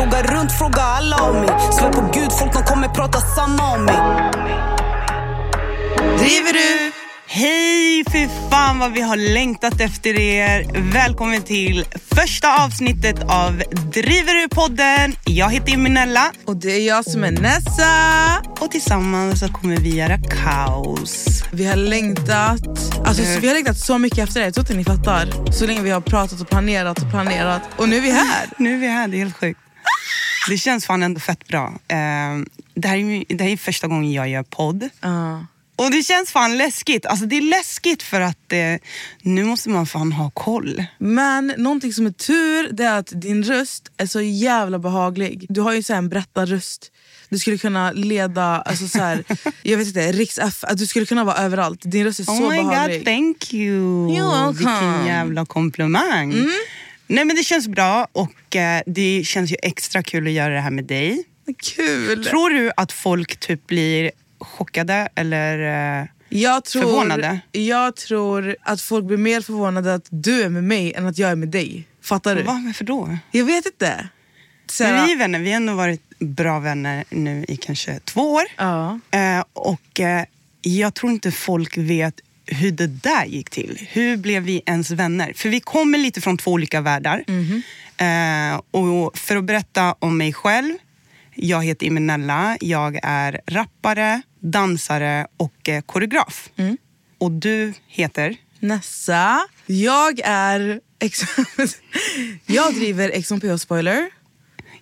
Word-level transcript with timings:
Du 0.00 0.06
fråga 0.10 0.22
runt, 0.22 0.52
fråga 0.52 0.82
alla 0.82 1.16
om 1.16 1.36
mig. 1.40 1.48
Svär 1.78 1.92
på 1.92 2.10
gud, 2.14 2.32
folk 2.32 2.52
de 2.52 2.62
kommer 2.62 2.88
prata 2.88 3.20
samma 3.20 3.72
om 3.72 3.84
mig. 3.84 3.94
Driver 6.18 6.52
du? 6.52 6.92
Hej, 7.26 8.04
fy 8.12 8.28
fan 8.50 8.78
vad 8.78 8.92
vi 8.92 9.00
har 9.00 9.16
längtat 9.16 9.80
efter 9.80 10.18
er. 10.20 10.66
Välkommen 10.92 11.42
till 11.42 11.84
första 12.14 12.64
avsnittet 12.64 13.16
av 13.28 13.62
Driver 13.92 14.34
du-podden. 14.34 15.14
Jag 15.24 15.50
heter 15.50 15.72
Eminella 15.74 16.32
Och 16.46 16.56
det 16.56 16.72
är 16.72 16.86
jag 16.86 17.04
som 17.04 17.24
är 17.24 17.30
Nessa. 17.30 17.92
och 18.60 18.70
tillsammans 18.70 19.40
så 19.40 19.48
kommer 19.48 19.76
vi 19.76 19.96
göra 19.96 20.18
kaos. 20.18 21.42
Vi 21.50 21.66
har 21.66 21.76
längtat 21.76 22.60
alltså, 23.06 23.22
Eh. 23.22 23.40
vi 23.40 23.46
har 23.48 23.54
längtat 23.54 23.78
så 23.78 23.98
mycket 23.98 24.18
efter 24.18 24.40
det. 24.40 24.46
Jag 24.46 24.54
tror 24.54 24.62
inte 24.64 24.74
ni 24.74 24.84
fattar. 24.84 25.52
Så 25.52 25.66
länge 25.66 25.82
vi 25.82 25.90
har 25.90 26.00
pratat 26.00 26.40
och 26.40 26.48
planerat 26.48 26.98
och 27.02 27.10
planerat. 27.10 27.62
Och 27.76 27.88
nu 27.88 27.96
är 27.96 28.00
vi 28.00 28.10
här. 28.10 28.46
Nu 28.56 28.74
är 28.74 28.78
vi 28.78 28.86
här, 28.88 29.08
det 29.08 29.16
är 29.16 29.18
helt 29.18 29.36
sjukt. 29.36 29.60
Det 30.48 30.58
känns 30.58 30.86
fan 30.86 31.02
ändå 31.02 31.20
fett 31.20 31.48
bra. 31.48 31.66
Eh, 31.88 31.96
det, 32.74 32.88
här 32.88 32.96
är, 32.96 33.34
det 33.34 33.44
här 33.44 33.50
är 33.50 33.56
första 33.56 33.86
gången 33.86 34.12
jag 34.12 34.28
gör 34.28 34.42
podd. 34.42 34.88
Ja. 35.00 35.46
Och 35.76 35.90
det 35.90 36.02
känns 36.02 36.30
fan 36.30 36.58
läskigt. 36.58 37.06
Alltså 37.06 37.26
det 37.26 37.36
är 37.36 37.42
läskigt 37.42 38.02
för 38.02 38.20
att 38.20 38.52
eh, 38.52 38.58
nu 39.22 39.44
måste 39.44 39.68
man 39.68 39.86
fan 39.86 40.12
ha 40.12 40.30
koll. 40.30 40.84
Men 40.98 41.54
någonting 41.56 41.92
som 41.92 42.06
är 42.06 42.10
tur 42.10 42.72
det 42.72 42.84
är 42.84 42.98
att 42.98 43.12
din 43.20 43.42
röst 43.44 43.90
är 43.96 44.06
så 44.06 44.20
jävla 44.20 44.78
behaglig. 44.78 45.46
Du 45.48 45.60
har 45.60 45.72
ju 45.72 45.82
så 45.82 45.94
en 45.94 46.08
berättarröst. 46.08 46.92
Du 47.28 47.38
skulle 47.38 47.58
kunna 47.58 47.92
leda, 47.92 48.42
alltså 48.42 48.88
så 48.88 48.98
här, 48.98 49.24
jag 49.62 49.78
vet 49.78 49.86
inte, 49.86 50.12
Riks 50.12 50.38
F, 50.38 50.58
att 50.62 50.78
du 50.78 50.86
skulle 50.86 51.06
kunna 51.06 51.24
vara 51.24 51.36
överallt. 51.36 51.80
Din 51.84 52.04
röst 52.04 52.20
är 52.20 52.24
så 52.24 52.32
Oh 52.32 52.50
my 52.50 52.56
behaglig. 52.56 52.98
god, 52.98 53.06
thank 53.06 53.54
you. 53.54 54.08
You're 54.08 54.44
welcome. 54.46 54.52
Vilken 54.58 55.06
jävla 55.06 55.46
komplimang. 55.46 56.34
Nej 57.10 57.24
men 57.24 57.36
det 57.36 57.42
känns 57.42 57.68
bra 57.68 58.08
och 58.12 58.56
eh, 58.56 58.82
det 58.86 59.22
känns 59.26 59.52
ju 59.52 59.56
extra 59.62 60.02
kul 60.02 60.26
att 60.26 60.32
göra 60.32 60.54
det 60.54 60.60
här 60.60 60.70
med 60.70 60.84
dig. 60.84 61.24
Kul! 61.62 62.24
Tror 62.24 62.50
du 62.50 62.72
att 62.76 62.92
folk 62.92 63.36
typ 63.40 63.66
blir 63.66 64.10
chockade 64.38 65.08
eller... 65.14 65.58
Eh, 66.00 66.06
Jag 66.28 66.64
tror, 66.64 66.82
Förvånade? 66.82 67.40
Jag 67.52 67.96
tror 67.96 68.56
att 68.62 68.80
folk 68.82 69.04
blir 69.04 69.16
mer 69.16 69.40
förvånade 69.40 69.94
att 69.94 70.06
du 70.10 70.42
är 70.42 70.48
med 70.48 70.64
mig 70.64 70.92
än 70.92 71.06
att 71.06 71.18
jag 71.18 71.30
är 71.30 71.36
med 71.36 71.48
dig. 71.48 71.84
Fattar 72.02 72.36
du? 72.36 72.42
vad, 72.42 72.64
varför 72.64 72.84
då? 72.84 73.18
Jag 73.30 73.44
vet 73.44 73.66
inte. 73.66 74.08
Men 74.80 75.06
vi 75.06 75.12
är 75.12 75.18
vänner, 75.18 75.38
vi 75.38 75.50
har 75.50 75.56
ändå 75.56 75.74
varit 75.74 76.18
bra 76.18 76.58
vänner 76.58 77.04
nu 77.10 77.44
i 77.48 77.56
kanske 77.56 77.98
två 78.04 78.32
år. 78.32 78.42
Ja. 78.56 79.00
Eh, 79.10 79.44
och 79.52 80.00
jag 80.62 80.94
tror 80.94 81.12
inte 81.12 81.30
folk 81.32 81.76
vet 81.78 82.20
hur 82.50 82.70
det 82.70 82.86
där 82.86 83.24
gick 83.24 83.50
till. 83.50 83.86
Hur 83.90 84.16
blev 84.16 84.42
vi 84.42 84.62
ens 84.66 84.90
vänner? 84.90 85.32
För 85.36 85.48
vi 85.48 85.60
kommer 85.60 85.98
lite 85.98 86.20
från 86.20 86.36
två 86.38 86.50
olika 86.50 86.80
världar. 86.80 87.24
Eh, 87.96 88.60
och 88.70 89.18
för 89.18 89.36
att 89.36 89.44
berätta 89.44 89.94
om 89.98 90.18
mig 90.18 90.32
själv. 90.32 90.74
Jag 91.34 91.64
heter 91.64 91.86
Imenella. 91.86 92.56
Jag 92.60 92.98
är 93.02 93.40
rappare, 93.46 94.22
dansare 94.40 95.26
och 95.36 95.68
eh, 95.68 95.80
koreograf. 95.82 96.50
Och 97.18 97.30
du 97.32 97.72
heter? 97.86 98.36
Nessa. 98.60 99.40
Jag 99.66 100.20
är... 100.24 100.80
Ex- 101.02 101.22
jag 102.46 102.74
driver 102.74 103.08
Exxon 103.10 103.40
PH 103.40 103.56
Spoiler. 103.56 104.10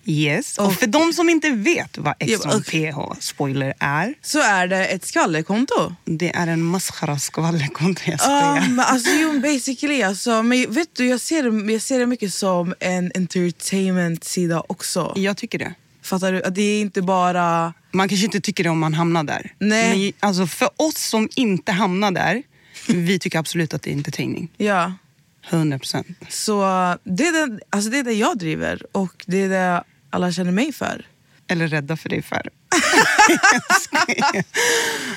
Yes. 0.09 0.57
Och 0.57 0.65
Och- 0.67 0.73
för 0.75 0.87
de 0.87 1.13
som 1.13 1.29
inte 1.29 1.49
vet 1.49 1.97
vad 1.97 2.13
Exxon 2.19 2.51
och- 2.51 2.65
PH 2.65 3.19
Spoiler 3.19 3.73
är. 3.79 4.13
Så 4.21 4.39
är 4.41 4.67
det 4.67 4.85
ett 4.85 5.05
skvallerkonto. 5.05 5.95
Det 6.05 6.35
är 6.35 6.47
en 6.47 6.63
maskhara 6.63 7.19
skvallerkonto. 7.19 8.01
Jag 8.05 8.19
skojar. 8.21 8.67
men 8.69 8.79
alltså, 8.79 9.09
jo, 9.21 9.39
basically. 9.39 10.01
Alltså, 10.01 10.43
men 10.43 10.73
vet 10.73 10.95
du, 10.95 11.07
jag 11.07 11.19
ser, 11.19 11.43
det, 11.43 11.73
jag 11.73 11.81
ser 11.81 11.99
det 11.99 12.05
mycket 12.05 12.33
som 12.33 12.73
en 12.79 13.11
entertainment-sida 13.15 14.63
också. 14.69 15.13
Jag 15.15 15.37
tycker 15.37 15.59
det. 15.59 15.73
Fattar 16.01 16.31
du? 16.31 16.43
Att 16.43 16.55
det 16.55 16.61
är 16.61 16.81
inte 16.81 17.01
bara... 17.01 17.73
Man 17.91 18.09
kanske 18.09 18.25
inte 18.25 18.41
tycker 18.41 18.63
det 18.63 18.69
om 18.69 18.79
man 18.79 18.93
hamnar 18.93 19.23
där. 19.23 19.53
Nej. 19.59 19.99
Men 20.21 20.29
alltså 20.29 20.47
för 20.47 20.69
oss 20.75 20.97
som 20.97 21.29
inte 21.35 21.71
hamnar 21.71 22.11
där, 22.11 22.43
vi 22.87 23.19
tycker 23.19 23.39
absolut 23.39 23.73
att 23.73 23.81
det 23.83 23.89
är 23.89 23.93
entertaining. 23.93 24.49
Ja. 24.57 24.93
100 25.49 25.79
procent. 25.79 26.07
Så 26.29 26.61
det 27.03 27.27
är 27.27 27.47
det, 27.47 27.59
alltså 27.69 27.89
det 27.89 27.97
är 27.97 28.03
det 28.03 28.13
jag 28.13 28.37
driver 28.37 28.85
och 28.97 29.23
det 29.27 29.37
är 29.37 29.49
det 29.49 29.83
alla 30.09 30.31
känner 30.31 30.51
mig 30.51 30.73
för. 30.73 31.05
Eller 31.47 31.67
rädda 31.67 31.97
för 31.97 32.09
dig 32.09 32.21
för. 32.21 32.41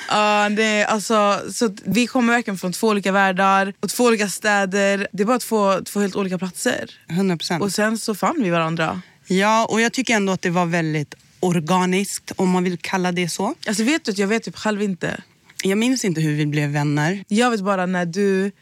Ja, 0.08 0.48
det 0.48 0.84
alltså, 0.84 1.40
så 1.52 1.76
vi 1.84 2.06
kommer 2.06 2.32
verkligen 2.32 2.58
från 2.58 2.72
två 2.72 2.88
olika 2.88 3.12
världar 3.12 3.74
och 3.80 3.88
två 3.88 4.04
olika 4.04 4.28
städer. 4.28 5.08
Det 5.12 5.22
är 5.22 5.26
bara 5.26 5.38
två, 5.38 5.80
två 5.80 6.00
helt 6.00 6.16
olika 6.16 6.38
platser. 6.38 6.90
100 7.10 7.36
procent. 7.36 7.62
Och 7.62 7.72
sen 7.72 7.98
så 7.98 8.14
fann 8.14 8.42
vi 8.42 8.50
varandra. 8.50 9.02
Ja, 9.26 9.66
och 9.70 9.80
jag 9.80 9.92
tycker 9.92 10.14
ändå 10.14 10.32
att 10.32 10.42
det 10.42 10.50
var 10.50 10.66
väldigt 10.66 11.14
organiskt, 11.40 12.32
om 12.36 12.50
man 12.50 12.64
vill 12.64 12.78
kalla 12.78 13.12
det 13.12 13.28
så. 13.28 13.54
Alltså 13.66 13.84
vet 13.84 14.04
du 14.04 14.12
jag 14.12 14.28
vet 14.28 14.42
typ 14.42 14.56
själv 14.56 14.82
inte. 14.82 15.22
Jag 15.62 15.78
minns 15.78 16.04
inte 16.04 16.20
hur 16.20 16.34
vi 16.34 16.46
blev 16.46 16.70
vänner. 16.70 17.24
Jag 17.28 17.50
vet 17.50 17.60
bara 17.60 17.86
när 17.86 18.06
du 18.06 18.52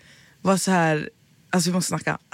var 0.43 0.57
så 0.57 0.71
här... 0.71 1.11
Alltså 1.51 1.71
vi 1.71 1.75
måste 1.75 1.89
snacka. 1.89 2.19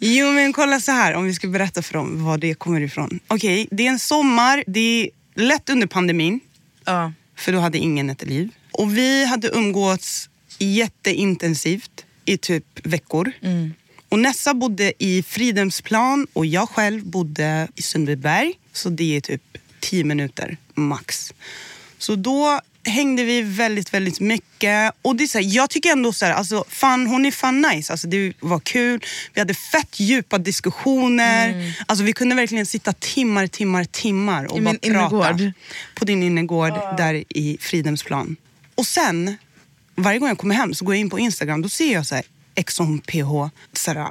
Jo 0.00 0.32
men 0.32 0.52
kolla 0.52 0.80
så 0.80 0.92
här, 0.92 1.14
om 1.14 1.24
vi 1.24 1.34
ska 1.34 1.48
berätta 1.48 1.82
för 1.82 1.94
dem 1.94 2.24
var 2.24 2.38
det 2.38 2.54
kommer 2.54 2.80
ifrån. 2.80 3.20
Okej, 3.28 3.68
det 3.70 3.86
är 3.86 3.90
en 3.90 3.98
sommar, 3.98 4.64
det 4.66 4.80
är 4.80 5.10
lätt 5.34 5.70
under 5.70 5.86
pandemin. 5.86 6.40
Ja. 6.84 7.12
För 7.36 7.52
då 7.52 7.58
hade 7.58 7.78
ingen 7.78 8.10
ett 8.10 8.22
liv. 8.22 8.50
Och 8.72 8.96
vi 8.98 9.24
hade 9.24 9.48
umgåtts 9.48 10.28
jätteintensivt 10.58 12.04
i 12.24 12.36
typ 12.36 12.86
veckor. 12.86 13.32
Och 14.08 14.18
Nessa 14.18 14.54
bodde 14.54 14.92
i 14.98 15.22
Fridhemsplan 15.22 16.26
och 16.32 16.46
jag 16.46 16.68
själv 16.68 17.06
bodde 17.06 17.68
i 17.74 17.82
Sundbyberg. 17.82 18.52
Så 18.72 18.88
det 18.88 19.16
är 19.16 19.20
typ 19.20 19.42
10 19.80 20.04
minuter 20.04 20.56
max. 20.74 21.32
Så 21.98 22.16
då 22.16 22.60
hängde 22.84 23.24
vi 23.24 23.42
väldigt, 23.42 23.94
väldigt 23.94 24.20
mycket. 24.20 24.92
Och 25.02 25.16
det 25.16 25.24
är 25.24 25.28
så 25.28 25.38
här, 25.38 25.46
jag 25.56 25.70
tycker 25.70 25.92
ändå 25.92 26.12
så 26.12 26.24
här, 26.24 26.32
alltså, 26.32 26.64
fan, 26.68 27.06
hon 27.06 27.26
är 27.26 27.30
fan 27.30 27.60
nice. 27.60 27.92
Alltså, 27.92 28.06
det 28.08 28.32
var 28.40 28.60
kul. 28.60 29.00
Vi 29.34 29.40
hade 29.40 29.54
fett 29.54 30.00
djupa 30.00 30.38
diskussioner. 30.38 31.74
Alltså, 31.86 32.04
vi 32.04 32.12
kunde 32.12 32.34
verkligen 32.34 32.66
sitta 32.66 32.92
timmar, 32.92 33.46
timmar, 33.46 33.84
timmar 33.84 34.44
och 34.44 34.58
I 34.58 34.60
bara 34.60 34.74
prata. 34.74 34.86
innergård. 34.86 35.52
På 35.94 36.04
din 36.04 36.22
innergård 36.22 36.72
där 36.96 37.24
i 37.28 37.58
Fridhemsplan. 37.60 38.36
Och 38.74 38.86
sen, 38.86 39.36
varje 39.94 40.18
gång 40.18 40.28
jag 40.28 40.38
kommer 40.38 40.54
hem 40.54 40.74
så 40.74 40.84
går 40.84 40.94
jag 40.94 41.00
in 41.00 41.10
på 41.10 41.18
Instagram. 41.18 41.62
Då 41.62 41.68
ser 41.68 41.92
jag 41.92 42.06
så 42.06 42.14
här, 42.14 42.24
Exxon 42.54 42.98
PH 43.00 43.50
såhär, 43.72 44.08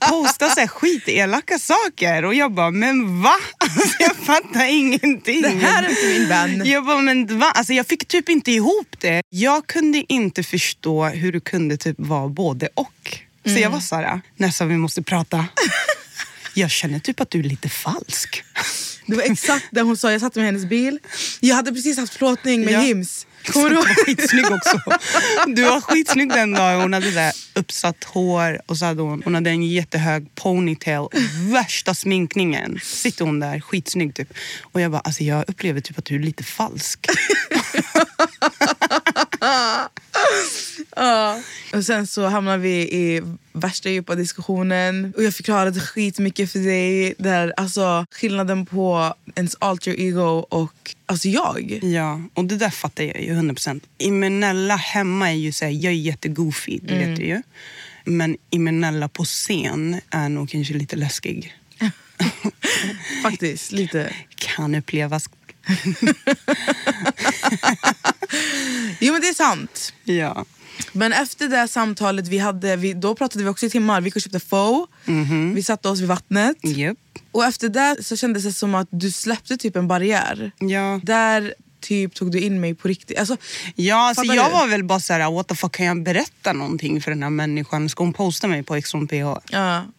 posta 0.10 0.48
så 0.48 0.60
här 0.60 0.66
skitelaka 0.66 1.58
saker. 1.58 2.24
Och 2.24 2.34
jag 2.34 2.52
bara, 2.52 2.70
men 2.70 3.22
va? 3.22 3.34
Alltså, 3.58 3.96
jag 3.98 4.16
fattar 4.16 4.66
ingenting. 4.66 5.42
Det 5.42 5.48
här 5.48 5.82
är 5.82 5.88
inte 5.88 6.06
min 6.06 6.28
vän. 6.28 6.62
Jag 6.64 6.84
bara, 6.86 6.98
men 6.98 7.38
va? 7.38 7.50
Alltså, 7.54 7.72
jag 7.72 7.86
fick 7.86 8.08
typ 8.08 8.28
inte 8.28 8.52
ihop 8.52 8.96
det. 9.00 9.22
Jag 9.30 9.66
kunde 9.66 10.04
inte 10.08 10.42
förstå 10.42 11.04
hur 11.04 11.32
du 11.32 11.40
kunde 11.40 11.76
typ 11.76 11.96
vara 11.98 12.28
både 12.28 12.68
och. 12.74 13.18
Så 13.46 13.58
jag 13.58 13.70
var 13.70 13.80
såhär, 13.80 14.20
nästan 14.36 14.68
vi 14.68 14.76
måste 14.76 15.02
prata. 15.02 15.46
Jag 16.54 16.70
känner 16.70 16.98
typ 16.98 17.20
att 17.20 17.30
du 17.30 17.38
är 17.38 17.42
lite 17.42 17.68
falsk. 17.68 18.44
Det 19.06 19.16
var 19.16 19.22
exakt 19.22 19.66
det 19.70 19.80
hon 19.82 19.96
sa, 19.96 20.12
jag 20.12 20.20
satt 20.20 20.34
med 20.34 20.44
hennes 20.44 20.64
bil. 20.64 20.98
Jag 21.40 21.56
hade 21.56 21.72
precis 21.72 21.98
haft 21.98 22.18
plåtning 22.18 22.64
med 22.64 22.74
Ja. 22.74 22.80
Hims. 22.80 23.26
Kommer 23.52 23.68
du 23.68 23.74
Du 23.74 23.80
ihåg? 23.80 23.88
var 23.88 24.04
skitsnygg 24.04 24.44
också. 24.52 24.80
Du 25.46 25.62
var 25.64 25.80
skitsnygg 25.80 26.28
den 26.28 26.52
dagen. 26.52 26.80
Hon 26.80 26.92
hade 26.92 27.10
där 27.10 27.32
uppsatt 27.54 28.04
hår 28.04 28.60
och 28.66 28.76
så 28.78 28.84
hade 28.84 29.02
hon, 29.02 29.22
hon 29.24 29.34
hade 29.34 29.50
en 29.50 29.62
jättehög 29.62 30.34
ponytail. 30.34 31.08
Värsta 31.52 31.94
sminkningen. 31.94 32.78
Sitter 32.82 33.24
hon 33.24 33.40
där 33.40 33.60
skitsnygg 33.60 34.14
typ. 34.14 34.28
Och 34.62 34.80
jag 34.80 34.90
bara, 34.90 35.00
alltså 35.00 35.24
jag 35.24 35.44
upplever 35.48 35.80
typ 35.80 35.98
att 35.98 36.04
du 36.04 36.14
är 36.14 36.18
lite 36.18 36.44
falsk. 36.44 37.06
Ja. 40.96 41.40
Och 41.72 41.84
sen 41.84 42.06
så 42.06 42.26
hamnade 42.26 42.58
vi 42.58 42.80
i 42.80 43.22
värsta 43.52 43.90
djupa 43.90 44.14
diskussionen 44.14 45.12
och 45.16 45.22
jag 45.22 45.34
förklarade 45.34 45.80
skitmycket 45.80 46.52
för 46.52 46.58
dig. 46.58 47.14
Där, 47.18 47.54
alltså, 47.56 48.06
skillnaden 48.10 48.66
på 48.66 49.14
ens 49.34 49.56
alter 49.58 50.00
ego 50.00 50.46
och 50.48 50.94
alltså 51.06 51.28
jag. 51.28 51.78
Ja, 51.82 52.22
och 52.34 52.44
det 52.44 52.56
där 52.56 52.70
fattar 52.70 53.04
jag 53.04 53.22
ju 53.22 53.34
100%. 53.34 53.80
Imenella 53.98 54.76
hemma 54.76 55.30
är 55.30 55.34
ju 55.34 55.52
så 55.52 55.64
här, 55.64 55.72
jag 55.72 55.92
är 55.92 55.96
jättegoofy, 55.96 56.78
det 56.82 56.94
vet 56.94 57.16
du 57.16 57.22
ju. 57.22 57.42
Men 58.04 58.36
Imenella 58.50 59.08
på 59.08 59.24
scen 59.24 60.00
är 60.10 60.28
nog 60.28 60.50
kanske 60.50 60.74
lite 60.74 60.96
läskig. 60.96 61.54
Faktiskt, 63.22 63.72
lite. 63.72 64.12
Kan 64.36 64.74
upplevas. 64.74 65.28
Jo 69.00 69.12
men 69.12 69.20
det 69.20 69.28
är 69.28 69.34
sant. 69.34 69.92
Ja. 70.04 70.44
Men 70.92 71.12
efter 71.12 71.48
det 71.48 71.68
samtalet 71.68 72.28
vi 72.28 72.38
hade, 72.38 72.76
vi, 72.76 72.92
då 72.92 73.14
pratade 73.14 73.44
vi 73.44 73.50
också 73.50 73.66
i 73.66 73.70
timmar. 73.70 74.00
Vi 74.00 74.06
gick 74.06 74.16
och 74.16 74.22
köpte 74.22 74.40
pho. 74.40 74.86
Vi 75.54 75.62
satte 75.62 75.88
oss 75.88 76.00
vid 76.00 76.08
vattnet. 76.08 76.56
Japp. 76.62 76.98
Och 77.32 77.44
efter 77.44 77.68
det 77.68 77.96
så 78.00 78.16
kändes 78.16 78.44
det 78.44 78.52
som 78.52 78.74
att 78.74 78.88
du 78.90 79.10
släppte 79.10 79.56
typ 79.56 79.76
en 79.76 79.88
barriär. 79.88 80.52
Ja. 80.58 81.00
Där 81.02 81.54
typ 81.84 82.14
tog 82.14 82.30
du 82.32 82.40
in 82.40 82.60
mig 82.60 82.74
på 82.74 82.88
riktigt. 82.88 83.18
Alltså, 83.18 83.36
Ja, 83.74 84.08
alltså 84.08 84.24
jag 84.24 84.50
du? 84.50 84.52
var 84.52 84.66
väl 84.66 84.84
bara 84.84 85.00
såhär, 85.00 85.30
what 85.32 85.48
the 85.48 85.54
fuck, 85.54 85.72
kan 85.72 85.86
jag 85.86 86.02
berätta 86.02 86.52
någonting 86.52 87.00
för 87.00 87.10
den 87.10 87.22
här 87.22 87.30
människan? 87.30 87.88
Ska 87.88 88.04
hon 88.04 88.12
posta 88.12 88.48
mig 88.48 88.62
på 88.62 88.74
Exxon 88.74 89.08
PH? 89.08 89.14
ja. 89.50 89.84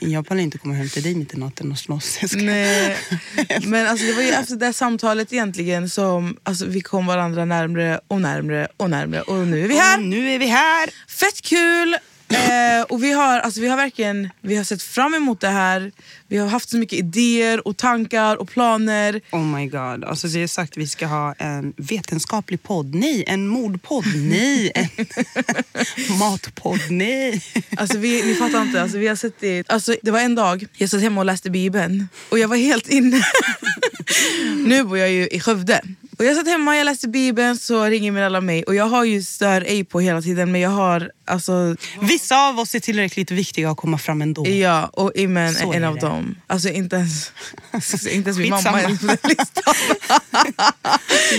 Jag 0.00 0.26
pallar 0.26 0.40
inte 0.42 0.58
komma 0.58 0.74
hem 0.74 0.88
till 0.88 1.02
dig 1.02 1.14
mitt 1.14 1.34
i 1.34 1.36
natten 1.36 1.72
och 1.72 1.78
slåss. 1.78 2.18
Nej. 2.34 2.96
Men 3.66 3.86
alltså, 3.86 4.06
det 4.06 4.12
var 4.12 4.22
ju 4.22 4.28
efter 4.30 4.56
det 4.56 4.72
samtalet 4.72 5.32
egentligen 5.32 5.88
som 5.90 6.36
alltså, 6.42 6.66
vi 6.66 6.80
kom 6.80 7.06
varandra 7.06 7.44
närmre 7.44 8.00
och 8.08 8.20
närmre 8.20 8.68
och 8.76 8.90
närmre 8.90 9.22
och 9.22 9.46
nu 9.46 9.64
är 9.64 9.68
vi 9.68 9.78
här. 9.78 9.98
Och 9.98 10.04
nu 10.04 10.30
är 10.30 10.38
vi 10.38 10.46
här! 10.46 10.90
Fett 11.08 11.42
kul! 11.42 11.96
Eh, 12.34 12.82
och 12.82 13.02
vi 13.02 13.12
har, 13.12 13.38
alltså, 13.38 13.60
vi 13.60 13.68
har 13.68 13.76
verkligen 13.76 14.30
vi 14.40 14.56
har 14.56 14.64
sett 14.64 14.82
fram 14.82 15.14
emot 15.14 15.40
det 15.40 15.48
här. 15.48 15.92
Vi 16.28 16.38
har 16.38 16.48
haft 16.48 16.68
så 16.68 16.76
mycket 16.76 16.98
idéer 16.98 17.68
och 17.68 17.76
tankar 17.76 18.36
och 18.36 18.48
planer. 18.48 19.20
Oh 19.32 19.44
my 19.44 19.66
god. 19.66 20.04
Alltså 20.04 20.28
det 20.28 20.42
är 20.42 20.46
sagt 20.46 20.72
att 20.72 20.76
vi 20.76 20.86
ska 20.86 21.06
ha 21.06 21.34
en 21.38 21.72
vetenskaplig 21.76 22.62
podd. 22.62 22.94
Nej, 22.94 23.24
en 23.26 23.46
mordpodd. 23.46 24.04
Nej, 24.16 24.72
en 24.74 24.88
matpodd. 26.18 26.80
Nej. 26.90 27.42
Alltså, 27.76 27.98
vi, 27.98 28.22
ni 28.22 28.34
fattar 28.34 28.62
inte, 28.62 28.82
alltså, 28.82 28.98
vi 28.98 29.08
har 29.08 29.16
sett 29.16 29.40
det. 29.40 29.70
Alltså, 29.70 29.96
det 30.02 30.10
var 30.10 30.20
en 30.20 30.34
dag 30.34 30.66
jag 30.76 30.90
satt 30.90 31.00
hemma 31.00 31.20
och 31.20 31.24
läste 31.26 31.50
Bibeln 31.50 32.08
och 32.28 32.38
jag 32.38 32.48
var 32.48 32.56
helt 32.56 32.88
inne. 32.88 33.22
nu 34.66 34.84
bor 34.84 34.98
jag 34.98 35.10
ju 35.10 35.28
i 35.28 35.40
Skövde. 35.40 35.80
Och 36.22 36.28
jag 36.28 36.36
satt 36.36 36.46
hemma, 36.46 36.76
jag 36.76 36.84
läste 36.84 37.08
Bibeln, 37.08 37.56
så 37.58 37.84
ringer 37.84 38.12
min 38.12 38.22
alla 38.22 38.40
mig. 38.40 38.62
Och 38.62 38.74
jag 38.74 38.84
har 38.84 39.04
ju 39.04 39.22
stör 39.22 39.60
ej 39.60 39.84
på 39.84 40.00
hela 40.00 40.22
tiden 40.22 40.52
men 40.52 40.60
jag 40.60 40.70
har 40.70 41.10
alltså 41.24 41.76
Vissa 42.00 42.48
av 42.48 42.58
oss 42.58 42.74
är 42.74 42.80
tillräckligt 42.80 43.30
viktiga 43.30 43.70
att 43.70 43.76
komma 43.76 43.98
fram 43.98 44.22
ändå. 44.22 44.46
Ja, 44.48 44.86
och 44.86 45.12
Imen 45.14 45.56
är 45.56 45.74
en 45.74 45.84
av 45.84 45.96
dem. 45.96 46.34
Alltså 46.46 46.68
inte 46.68 46.96
ens, 46.96 47.32
inte 47.92 48.30
ens 48.30 48.38
min 48.38 48.50
mamma 48.50 48.82
är 48.82 48.98
på 48.98 49.06
den 49.06 49.18
listan. 49.22 49.74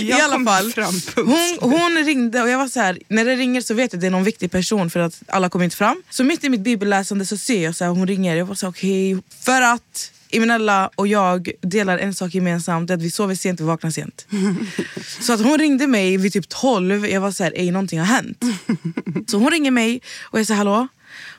I 0.00 0.12
alla 0.12 0.44
fall, 0.44 0.72
hon, 1.16 1.58
hon 1.60 2.04
ringde 2.04 2.42
och 2.42 2.48
jag 2.48 2.58
var 2.58 2.68
så 2.68 2.80
här, 2.80 2.98
när 3.08 3.24
det 3.24 3.36
ringer 3.36 3.60
så 3.60 3.74
vet 3.74 3.92
jag 3.92 3.98
att 3.98 4.00
det 4.00 4.06
är 4.06 4.10
någon 4.10 4.24
viktig 4.24 4.50
person 4.50 4.90
för 4.90 5.00
att 5.00 5.22
alla 5.28 5.48
kommer 5.48 5.64
inte 5.64 5.76
fram. 5.76 6.02
Så 6.10 6.24
mitt 6.24 6.44
i 6.44 6.48
mitt 6.48 6.60
bibelläsande 6.60 7.26
så 7.26 7.36
ser 7.36 7.64
jag 7.64 7.76
så 7.76 7.84
här, 7.84 7.90
hon 7.90 8.06
ringer. 8.06 8.36
Jag 8.36 8.46
var 8.46 8.54
så 8.54 8.66
här, 8.66 8.70
okej, 8.70 9.18
för 9.44 9.62
att 9.62 10.10
Imenella 10.34 10.90
och 10.94 11.06
jag 11.06 11.50
delar 11.60 11.98
en 11.98 12.14
sak 12.14 12.34
gemensamt, 12.34 12.88
det 12.88 12.94
är 12.94 12.96
att 12.96 13.02
vi 13.02 13.10
sover 13.10 13.34
sent 13.34 13.60
och 13.60 13.66
vaknar 13.66 13.90
sent. 13.90 14.26
Så 15.20 15.32
att 15.32 15.40
hon 15.40 15.58
ringde 15.58 15.86
mig 15.86 16.16
vid 16.16 16.32
typ 16.32 16.48
12, 16.48 17.06
jag 17.08 17.20
var 17.20 17.30
så 17.30 17.44
här, 17.44 17.52
ej 17.56 17.70
någonting 17.70 17.98
har 17.98 18.06
hänt. 18.06 18.44
Så 19.26 19.38
hon 19.38 19.50
ringer 19.50 19.70
mig 19.70 20.00
och 20.20 20.38
jag 20.38 20.46
säger 20.46 20.58
hallå. 20.58 20.88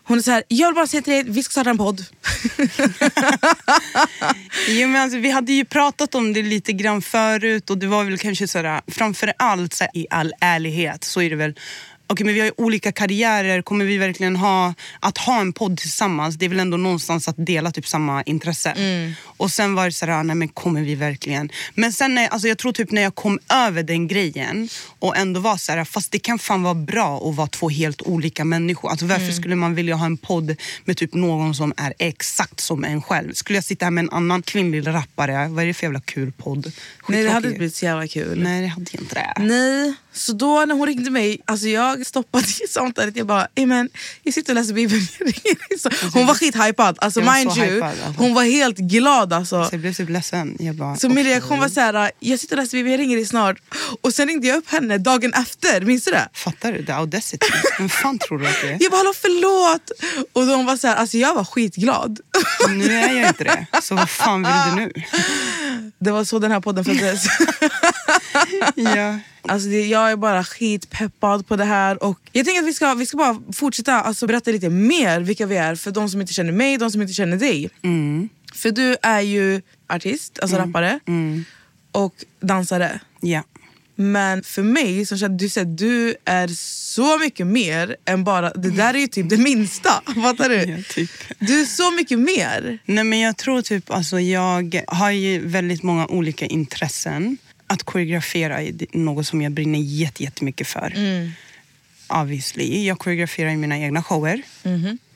Hon 0.03 0.17
är 0.17 0.21
så 0.21 0.31
här, 0.31 0.43
jag 0.47 0.67
vill 0.67 0.75
bara 0.75 0.87
säga 0.87 1.01
till 1.01 1.13
dig, 1.13 1.23
vi 1.23 1.43
ska 1.43 1.51
starta 1.51 1.69
en 1.69 1.77
podd. 1.77 2.05
Jo, 4.67 4.87
men 4.87 5.01
alltså, 5.01 5.17
vi 5.17 5.29
hade 5.29 5.53
ju 5.53 5.65
pratat 5.65 6.15
om 6.15 6.33
det 6.33 6.41
lite 6.41 6.73
grann 6.73 7.01
förut 7.01 7.69
och 7.69 7.77
det 7.77 7.87
var 7.87 8.03
väl 8.03 8.17
kanske 8.17 8.47
sådär, 8.47 8.81
framför 8.87 9.33
allt 9.37 9.73
så 9.73 9.83
här, 9.83 9.91
i 9.93 10.07
all 10.09 10.33
ärlighet 10.41 11.03
så 11.03 11.21
är 11.21 11.29
det 11.29 11.35
väl 11.35 11.53
Okej, 12.07 12.25
men 12.25 12.33
vi 12.33 12.39
har 12.39 12.47
ju 12.47 12.53
olika 12.57 12.91
karriärer. 12.91 13.61
Kommer 13.61 13.85
vi 13.85 13.97
verkligen 13.97 14.35
ha 14.35 14.73
att 14.99 15.17
ha 15.17 15.41
en 15.41 15.53
podd 15.53 15.77
tillsammans? 15.77 16.35
Det 16.35 16.45
är 16.45 16.49
väl 16.49 16.59
ändå 16.59 16.77
någonstans 16.77 17.27
att 17.27 17.35
dela 17.37 17.71
typ 17.71 17.87
samma 17.87 18.23
intresse. 18.23 18.73
Och 19.23 19.51
sen 19.51 19.75
var 19.75 19.85
det 19.85 19.91
sådär, 19.91 20.23
nej 20.23 20.35
men 20.35 20.47
kommer 20.47 20.81
vi 20.81 20.95
verkligen? 20.95 21.49
Men 21.73 21.93
sen, 21.93 22.15
när, 22.15 22.27
alltså 22.27 22.47
jag 22.47 22.57
tror 22.57 22.71
typ 22.71 22.91
när 22.91 23.01
jag 23.01 23.15
kom 23.15 23.39
över 23.53 23.83
den 23.83 24.07
grejen 24.07 24.69
och 24.99 25.17
ändå 25.17 25.39
var 25.39 25.57
så 25.57 25.71
här, 25.71 25.85
fast 25.85 26.11
det 26.11 26.19
kan 26.19 26.39
fan 26.39 26.63
vara 26.63 26.73
bra 26.75 27.29
att 27.29 27.35
vara 27.35 27.47
två 27.47 27.69
helt 27.69 28.01
olika 28.01 28.45
människor. 28.45 28.89
Alltså 28.89 29.05
varför 29.05 29.31
skulle 29.31 29.55
man 29.55 29.75
vilja 29.75 29.95
ha 29.95 30.05
en 30.05 30.17
podd 30.17 30.55
med 30.85 30.97
typ 30.97 31.13
någon 31.13 31.55
som 31.55 31.73
är 31.77 31.93
exakt 31.99 32.59
som 32.59 32.83
en 32.83 33.01
själv? 33.01 33.33
Skulle 33.33 33.57
jag 33.57 33.63
sitta 33.63 33.85
här 33.85 33.91
med 33.91 34.01
en 34.01 34.09
annan 34.09 34.41
kvinnlig 34.41 34.87
rappare, 34.87 35.47
vad 35.47 35.63
är 35.63 35.67
det 35.67 35.73
för 35.73 35.83
jävla 35.83 36.01
kul 36.01 36.31
podd? 36.31 36.71
Nej 37.07 37.23
det 37.23 37.29
hade 37.29 37.47
inte 37.47 37.57
blivit 37.57 37.75
så 37.75 37.85
jävla 37.85 38.07
kul. 38.07 38.43
Nej, 38.43 38.61
det 38.61 38.67
hade 38.67 38.91
inte 38.99 39.15
det. 39.15 39.43
Nej, 39.43 39.93
så 40.15 40.33
då 40.33 40.65
när 40.65 40.75
hon 40.75 40.87
ringde 40.87 41.09
mig, 41.11 41.41
alltså 41.45 41.67
jag 41.67 42.05
stoppade 42.05 42.45
i 42.63 42.67
samtalet. 42.69 43.15
Jag 43.17 43.27
bara, 43.27 43.47
"Ey, 43.55 43.65
men 43.65 43.89
jag 44.23 44.33
sitter 44.33 44.53
och 44.53 44.55
läser 44.55 44.73
bibeln. 44.73 45.01
Jag 45.19 45.25
ringer." 45.27 45.77
Så 45.79 45.89
Hon 46.13 46.25
var 46.27 46.33
skithypad, 46.33 46.97
alltså 47.01 47.21
Jag 47.21 47.33
mind 47.35 47.57
you. 47.57 47.65
hypad, 47.75 47.89
alltså. 47.89 48.21
Hon 48.23 48.33
var 48.33 48.43
helt 48.43 48.77
glad 48.77 49.33
alltså. 49.33 49.63
Så 49.65 49.69
jag 49.75 49.81
blev 49.81 49.93
typ 49.93 50.09
ledsen. 50.09 50.57
Jag 50.59 50.75
bara, 50.75 50.95
Så 50.97 51.09
min 51.09 51.25
reaktion 51.25 51.59
var 51.59 51.69
så 51.69 51.79
här, 51.79 52.11
jag 52.19 52.39
sitter 52.39 52.57
och 52.57 52.63
läser 52.63 52.77
bibeln, 52.77 52.91
jag 52.91 52.99
ringer 52.99 53.15
dig 53.15 53.25
snart. 53.25 53.57
Och 54.01 54.13
sen 54.13 54.27
ringde 54.27 54.47
jag 54.47 54.57
upp 54.57 54.69
henne 54.69 54.97
dagen 54.97 55.33
efter, 55.33 55.81
minns 55.81 56.03
du 56.03 56.11
det? 56.11 56.29
Fattar 56.33 56.71
du? 56.71 56.85
The 56.85 56.91
audacity. 56.91 57.47
Vem 57.77 57.89
fan 57.89 58.19
tror 58.19 58.39
du 58.39 58.47
att 58.47 58.61
det 58.61 58.67
är? 58.69 58.77
Jag 58.81 58.91
bara, 58.91 58.97
hallå 58.97 59.13
förlåt! 59.21 59.91
Och 60.33 60.41
hon 60.57 60.65
var 60.65 60.77
så 60.77 60.87
här, 60.87 60.95
alltså 60.95 61.17
jag 61.17 61.33
var 61.35 61.43
skitglad. 61.45 62.19
Nu 62.69 62.85
är 62.93 63.13
jag 63.19 63.27
inte 63.29 63.43
det. 63.43 63.67
Så 63.81 63.95
vad 63.95 64.09
fan 64.09 64.43
vill 64.43 64.51
du 64.75 64.81
nu? 64.81 64.91
Det 65.99 66.11
var 66.11 66.23
så 66.23 66.39
den 66.39 66.51
här 66.51 66.59
podden 66.59 66.85
föddes. 66.85 67.25
Ja. 68.95 69.19
Alltså 69.47 69.69
det, 69.69 69.85
jag 69.87 70.11
är 70.11 70.15
bara 70.15 70.43
skitpeppad 70.43 71.47
på 71.47 71.55
det 71.55 71.65
här. 71.65 72.03
Och 72.03 72.19
jag 72.31 72.45
tänker 72.45 72.61
att 72.61 72.67
vi 72.67 72.73
ska, 72.73 72.93
vi 72.93 73.05
ska 73.05 73.17
bara 73.17 73.41
fortsätta 73.53 74.01
alltså 74.01 74.27
berätta 74.27 74.51
lite 74.51 74.69
mer 74.69 75.19
vilka 75.19 75.45
vi 75.45 75.57
är 75.57 75.75
för 75.75 75.91
de 75.91 76.09
som 76.09 76.21
inte 76.21 76.33
känner 76.33 76.51
mig, 76.51 76.77
de 76.77 76.91
som 76.91 77.01
inte 77.01 77.13
känner 77.13 77.37
dig. 77.37 77.69
För 78.53 78.71
du 78.71 78.95
är 79.01 79.21
ju 79.21 79.61
artist, 79.89 80.39
alltså 80.41 80.57
rappare 80.57 80.99
och 81.91 82.13
dansare. 82.39 82.99
ja. 83.21 83.43
Men 83.97 84.43
för 84.43 84.63
mig, 84.63 85.05
som 85.05 85.17
känner, 85.17 85.37
du, 85.37 85.49
säger, 85.49 85.67
du 85.67 86.15
är 86.25 86.47
så 86.93 87.17
mycket 87.19 87.47
mer 87.47 87.95
än 88.05 88.23
bara... 88.23 88.49
Det 88.53 88.69
där 88.69 88.93
är 88.93 88.97
ju 88.97 89.07
typ 89.07 89.29
det 89.29 89.37
minsta. 89.37 89.89
Fattar 90.23 90.49
du? 90.49 90.55
Ja, 90.55 90.77
typ. 90.89 91.11
Du 91.39 91.61
är 91.61 91.65
så 91.65 91.91
mycket 91.91 92.19
mer. 92.19 92.79
Nej, 92.85 93.03
men 93.03 93.19
jag 93.19 93.37
tror 93.37 93.61
typ, 93.61 93.91
alltså, 93.91 94.19
jag 94.19 94.83
har 94.87 95.11
ju 95.11 95.47
väldigt 95.47 95.83
många 95.83 96.07
olika 96.07 96.45
intressen. 96.45 97.37
Att 97.67 97.83
koreografera 97.83 98.61
är 98.61 98.73
något 98.97 99.27
som 99.27 99.41
jag 99.41 99.51
brinner 99.51 99.79
jätte- 99.79 100.23
jättemycket 100.23 100.67
för. 100.67 100.93
Obviously. 102.07 102.85
Jag 102.87 102.99
koreograferar 102.99 103.49
i 103.49 103.57
mina 103.57 103.77
egna 103.79 104.03
shower. 104.03 104.41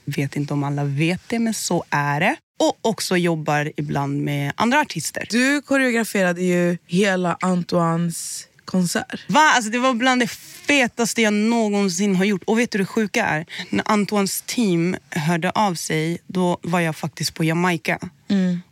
Vet 0.06 0.36
inte 0.36 0.54
om 0.54 0.64
alla 0.64 0.84
vet 0.84 1.22
det, 1.28 1.40
men 1.40 1.54
så 1.54 1.84
är 1.90 2.20
det. 2.20 2.36
Och 2.60 2.78
också 2.82 3.18
jobbar 3.18 3.72
ibland 3.78 4.22
med 4.24 4.54
andra 4.56 4.80
artister. 4.80 5.28
Du 5.30 5.62
koreograferade 5.62 6.42
ju 6.44 6.78
hela 6.88 7.38
Antoines 7.42 8.48
konsert. 8.70 9.26
Va? 9.28 9.52
Alltså, 9.56 9.72
det 9.72 9.80
var 9.80 9.94
bland 9.94 10.22
det 10.22 10.28
fetaste 10.68 11.22
jag 11.22 11.34
någonsin 11.34 12.16
har 12.16 12.26
gjort. 12.26 12.44
Och 12.46 12.60
vet 12.60 12.72
du 12.72 12.78
det 12.78 12.86
sjuka 12.86 13.26
är? 13.26 13.46
När 13.70 13.92
Antoines 13.92 14.44
team 14.46 14.96
hörde 15.10 15.52
av 15.52 15.76
sig, 15.76 16.18
då 16.28 16.58
var 16.62 16.80
jag 16.80 16.96
faktiskt 16.96 17.34
på 17.34 17.44
Jamaica. 17.44 18.00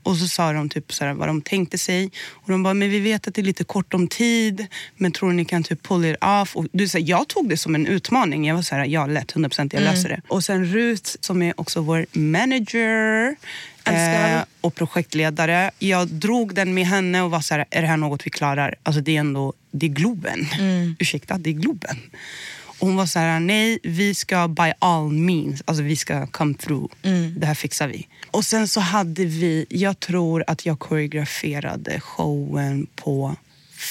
Och 0.04 0.18
så 0.18 0.28
sa 0.28 0.54
de 0.54 0.70
typ 0.70 0.94
så 0.94 1.06
här, 1.06 1.14
vad 1.14 1.28
de 1.28 1.42
tänkte 1.42 1.78
sig. 1.78 2.12
Och 2.32 2.52
de 2.52 2.64
bara, 2.64 2.74
men 2.74 2.90
vi 2.90 3.00
vet 3.00 3.28
att 3.28 3.34
det 3.34 3.42
är 3.42 3.44
lite 3.44 3.64
kort 3.64 3.94
om 3.94 4.08
tid, 4.08 4.68
men 4.98 5.12
tror 5.12 5.32
ni 5.34 5.46
kan 5.46 5.64
typ 5.64 5.84
pull 5.84 6.06
it 6.06 6.24
off? 6.24 6.56
Och 6.56 6.66
du, 6.72 6.88
så 6.88 6.98
här, 6.98 7.06
jag 7.06 7.28
tog 7.28 7.50
det 7.50 7.58
som 7.58 7.76
en 7.76 7.88
utmaning. 7.88 8.48
Jag 8.48 8.56
var 8.56 8.62
så 8.62 8.76
här, 8.76 8.86
ja 8.86 9.06
lätt, 9.06 9.34
100% 9.34 9.70
jag 9.74 9.84
löser 9.84 10.10
det. 10.10 10.22
Och 10.28 10.44
sen 10.44 10.66
Ruth 10.66 11.12
som 11.20 11.42
är 11.42 11.60
också 11.60 11.82
vår 11.82 12.06
manager. 12.12 13.36
Eh, 13.94 14.44
och 14.62 14.76
projektledare. 14.76 15.72
Jag 15.80 16.08
drog 16.08 16.56
den 16.56 16.74
med 16.74 16.86
henne 16.86 17.22
och 17.22 17.32
var 17.32 17.42
så 17.42 17.54
här, 17.54 17.66
är 17.70 17.82
det 17.82 17.88
här 17.88 17.98
något 17.98 18.26
vi 18.26 18.30
klarar? 18.30 18.76
Alltså 18.84 19.02
det 19.02 19.16
är 19.16 19.20
ändå, 19.20 19.54
det 19.72 19.86
är 19.86 19.90
Globen. 19.90 20.48
Ursäkta, 21.00 21.38
det 21.38 21.50
är 21.50 21.54
Globen. 21.54 21.98
Och 22.80 22.88
hon 22.88 22.96
var 22.96 23.06
så 23.06 23.20
här, 23.20 23.40
nej 23.40 23.80
vi 23.84 24.16
ska 24.16 24.48
by 24.48 24.74
all 24.80 25.12
means, 25.12 25.64
alltså 25.66 25.84
vi 25.84 25.96
ska 25.96 26.28
come 26.28 26.54
through. 26.54 26.94
Det 27.38 27.46
här 27.46 27.56
fixar 27.56 27.88
vi. 27.88 28.08
Och 28.32 28.46
sen 28.46 28.68
så 28.68 28.80
hade 28.80 29.26
vi, 29.26 29.66
jag 29.70 30.00
tror 30.00 30.44
att 30.48 30.66
jag 30.66 30.80
koreograferade 30.80 32.00
showen 32.00 32.88
på 32.96 33.36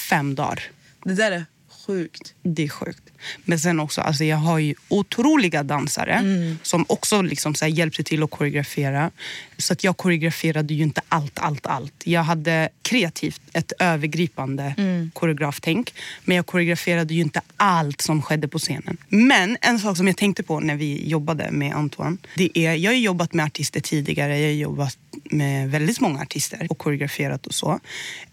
fem 0.09 0.35
dagar. 0.35 0.63
Det 1.03 1.13
där 1.13 1.31
är 1.31 1.45
sjukt. 1.87 2.33
Det 2.43 2.63
är 2.63 2.69
sjukt. 2.69 3.03
Men 3.43 3.59
sen 3.59 3.79
också, 3.79 4.01
alltså 4.01 4.23
jag 4.23 4.37
har 4.37 4.59
ju 4.59 4.75
otroliga 4.87 5.63
dansare 5.63 6.23
som 6.63 6.85
också 6.89 7.21
liksom 7.21 7.55
så 7.55 7.67
hjälpte 7.67 8.03
till 8.03 8.23
att 8.23 8.31
koreografera. 8.31 9.11
Så 9.57 9.73
att 9.73 9.83
jag 9.83 9.97
koreograferade 9.97 10.73
ju 10.73 10.83
inte 10.83 11.01
allt, 11.09 11.39
allt, 11.39 11.65
allt. 11.65 11.93
Jag 12.03 12.23
hade 12.23 12.69
kreativt 12.81 13.41
ett 13.53 13.73
övergripande 13.79 14.75
koreograftänk. 15.13 15.93
Men 16.23 16.37
jag 16.37 16.45
koreograferade 16.45 17.13
ju 17.13 17.21
inte 17.21 17.41
allt 17.57 18.01
som 18.01 18.21
skedde 18.21 18.47
på 18.47 18.59
scenen. 18.59 18.97
Men 19.07 19.57
en 19.61 19.79
sak 19.79 19.97
som 19.97 20.07
jag 20.07 20.17
tänkte 20.17 20.43
på 20.43 20.59
när 20.59 20.75
vi 20.75 21.07
jobbade 21.09 21.51
med 21.51 21.75
Antoine. 21.75 22.17
Det 22.35 22.57
är, 22.57 22.73
jag 22.73 22.91
har 22.91 22.97
jobbat 22.97 23.33
med 23.33 23.45
artister 23.45 23.79
tidigare. 23.79 24.39
Jag 24.39 24.47
har 24.47 24.53
jobbat 24.53 24.97
med 25.23 25.71
väldigt 25.71 25.99
många 25.99 26.21
artister 26.21 26.67
och 26.69 26.77
koreograferat 26.77 27.47
och 27.47 27.53
så. 27.53 27.79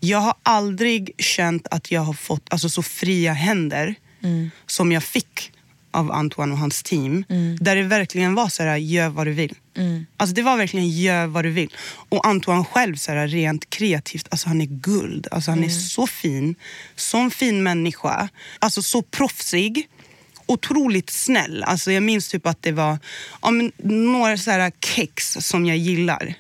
Jag 0.01 0.19
har 0.19 0.35
aldrig 0.43 1.11
känt 1.19 1.67
att 1.71 1.91
jag 1.91 2.01
har 2.01 2.15
fått 2.15 2.53
alltså, 2.53 2.69
så 2.69 2.83
fria 2.83 3.33
händer 3.33 3.95
som 4.67 4.93
jag 4.93 5.03
fick 5.03 5.51
av 5.91 6.13
Antoine 6.13 6.53
och 6.53 6.59
hans 6.59 6.83
team. 6.83 7.25
Där 7.61 7.77
det 7.77 7.83
verkligen 7.83 8.35
var 8.35 8.49
så 8.49 8.63
här, 8.63 8.77
gör 8.77 9.09
vad 9.09 9.27
du 9.27 9.33
vill. 9.33 9.55
Alltså 10.17 10.35
det 10.35 10.43
var 10.43 10.57
verkligen 10.57 10.89
gör 10.89 11.27
vad 11.27 11.45
du 11.45 11.51
vill. 11.51 11.75
Och 12.09 12.27
Antoine 12.27 12.65
själv, 12.65 12.97
så 12.97 13.13
här, 13.13 13.29
rent 13.29 13.71
kreativt, 13.71 14.27
alltså 14.31 14.49
han 14.49 14.61
är 14.61 14.67
guld. 14.67 15.27
Alltså 15.31 15.51
han 15.51 15.65
är 15.65 15.69
så 15.69 16.07
fin. 16.07 16.55
Sån 16.97 17.31
fin 17.31 17.63
människa. 17.63 18.29
Alltså 18.59 18.83
så 18.83 19.03
proffsig. 19.03 19.89
Otroligt 20.47 21.11
snäll. 21.11 21.63
Alltså 21.63 21.93
jag 21.93 22.03
minns 22.03 22.29
typ 22.29 22.47
att 22.47 22.63
det 22.63 22.73
var 22.73 22.99
ja, 23.43 23.51
men, 23.51 23.73
några 24.13 24.37
så 24.37 24.51
här 24.51 24.73
kex 24.81 25.37
som 25.41 25.67
jag 25.67 25.77
gillar. 25.77 26.35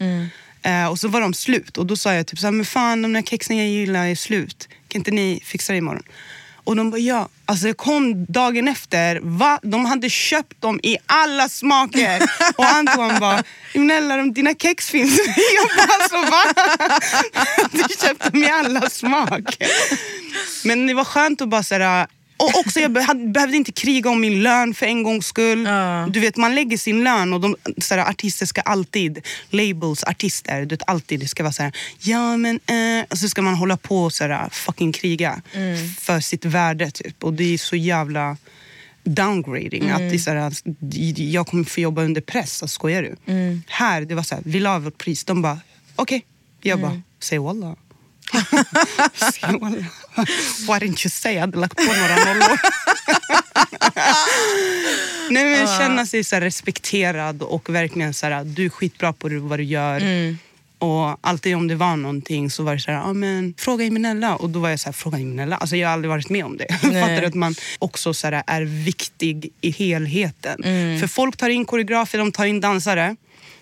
Eh, 0.62 0.86
och 0.86 0.98
så 0.98 1.08
var 1.08 1.20
de 1.20 1.34
slut. 1.34 1.78
Och 1.78 1.86
då 1.86 1.96
sa 1.96 2.14
jag 2.14 2.26
typ 2.26 2.38
så 2.38 2.46
här, 2.46 2.52
men 2.52 2.64
fan 2.66 3.02
de 3.02 3.12
där 3.12 3.22
kexen 3.22 3.56
jag 3.56 3.68
gillar 3.68 4.06
är 4.06 4.14
slut. 4.14 4.68
Kan 4.88 5.00
inte 5.00 5.10
ni 5.10 5.40
fixa 5.44 5.72
det 5.72 5.78
imorgon? 5.78 6.02
Och 6.64 6.76
de 6.76 6.90
bara 6.90 6.98
ja. 6.98 7.28
Alltså 7.46 7.66
jag 7.66 7.76
kom 7.76 8.24
dagen 8.24 8.68
efter, 8.68 9.20
va? 9.22 9.60
de 9.62 9.84
hade 9.84 10.10
köpt 10.10 10.60
dem 10.60 10.80
i 10.82 10.96
alla 11.06 11.48
smaker. 11.48 12.22
Och 12.56 12.64
Antoine 12.64 13.20
bara, 13.20 13.42
Nella 13.74 14.16
de, 14.16 14.32
dina 14.32 14.54
kex 14.54 14.90
finns. 14.90 15.20
Jag 15.36 15.68
bara 15.76 15.96
alltså 16.02 16.16
va? 16.16 16.42
Du 17.88 18.06
köpte 18.06 18.30
dem 18.30 18.42
i 18.42 18.50
alla 18.50 18.90
smaker. 18.90 19.68
Men 20.64 20.86
det 20.86 20.94
var 20.94 21.04
skönt 21.04 21.40
att 21.40 21.48
bara 21.48 21.62
såhär, 21.62 22.06
och 22.36 22.58
också 22.58 22.80
jag 22.80 22.92
behövde, 22.92 23.56
inte 23.56 23.72
kriga 23.72 24.10
om 24.10 24.20
min 24.20 24.42
lön 24.42 24.74
för 24.74 24.86
en 24.86 25.02
gångs 25.02 25.26
skull. 25.26 25.64
Ja. 25.64 26.08
Du 26.10 26.20
vet 26.20 26.36
man 26.36 26.54
lägger 26.54 26.78
sin 26.78 27.04
lön 27.04 27.32
och 27.32 27.40
de, 27.40 27.56
såhär, 27.78 28.10
artister 28.10 28.46
ska 28.46 28.60
alltid, 28.60 29.26
labels, 29.50 30.04
artister, 30.04 30.60
du 30.60 30.66
vet 30.66 30.88
alltid 30.88 31.20
det 31.20 31.28
ska 31.28 31.42
vara 31.42 31.52
såhär, 31.52 31.72
ja 31.98 32.36
men 32.36 32.60
eh, 32.66 33.04
och 33.10 33.18
så 33.18 33.28
ska 33.28 33.42
man 33.42 33.54
hålla 33.54 33.76
på 33.76 34.04
och 34.04 34.12
såhär, 34.12 34.48
fucking 34.48 34.92
kriga 34.92 35.42
för 35.98 36.20
sitt 36.20 36.44
värde 36.44 36.90
typ. 36.90 37.24
Och 37.24 37.34
det 37.34 37.54
är 37.54 37.58
så 37.58 37.76
jävla 37.76 38.36
downgrading. 39.04 39.90
Att 39.90 39.98
det 39.98 40.14
är 40.14 40.18
såhär, 40.18 40.52
jag 41.32 41.46
kommer 41.46 41.64
få 41.64 41.80
jobba 41.80 42.02
under 42.02 42.20
press, 42.20 42.62
alltså, 42.62 42.74
skojar 42.74 43.02
du? 43.02 43.16
Här, 43.68 44.00
det 44.00 44.14
var 44.14 44.22
såhär, 44.22 44.42
vi 44.46 44.60
la 44.60 44.78
vårt 44.78 44.98
pris. 44.98 45.24
De 45.24 45.42
bara, 45.42 45.60
okej. 45.96 46.24
Jag 46.62 46.80
bara, 46.80 47.02
säg 47.20 47.38
wallah. 47.38 47.74
Wallah. 49.60 49.84
Why 50.68 50.78
didn't 50.78 51.04
you 51.06 51.10
say? 51.10 51.32
Jag 51.34 51.40
hade 51.40 51.58
lagt 51.58 51.76
på 51.76 51.82
några 51.92 52.16
nollor. 52.24 52.58
Nej, 55.30 55.44
men 55.44 55.66
känna 55.78 56.06
sig 56.06 56.24
så 56.24 56.36
respekterad 56.36 57.42
och 57.42 57.70
verkligen 57.74 58.14
så 58.14 58.26
här, 58.26 58.44
du 58.44 58.64
är 58.64 58.68
skitbra 58.70 59.12
på 59.12 59.28
vad 59.28 59.58
du 59.58 59.62
gör. 59.64 60.00
Och 60.78 61.18
alltid 61.20 61.56
om 61.56 61.68
det 61.68 61.74
var 61.74 61.96
någonting 61.96 62.50
så 62.50 62.62
var 62.62 62.74
det 62.74 62.80
så 62.80 62.90
här, 62.90 63.10
ah, 63.10 63.12
men, 63.12 63.54
fråga 63.58 63.84
Imenella. 63.84 64.36
Och 64.36 64.50
då 64.50 64.58
var 64.58 64.68
jag 64.70 64.80
så 64.80 64.88
här, 64.88 64.92
fråga 64.92 65.18
Imenella. 65.18 65.56
Alltså 65.56 65.76
jag 65.76 65.88
har 65.88 65.92
aldrig 65.92 66.08
varit 66.10 66.28
med 66.28 66.44
om 66.44 66.56
det. 66.56 66.66
Fattar? 66.80 67.22
Att 67.22 67.34
man 67.34 67.54
också 67.78 68.14
så 68.14 68.26
här, 68.26 68.42
är 68.46 68.62
viktig 68.62 69.50
i 69.60 69.70
helheten. 69.70 70.62
För 71.00 71.06
folk 71.06 71.36
tar 71.36 71.48
in 71.48 71.64
koreografer, 71.64 72.18
de 72.18 72.32
tar 72.32 72.44
in 72.44 72.60
dansare. 72.60 73.16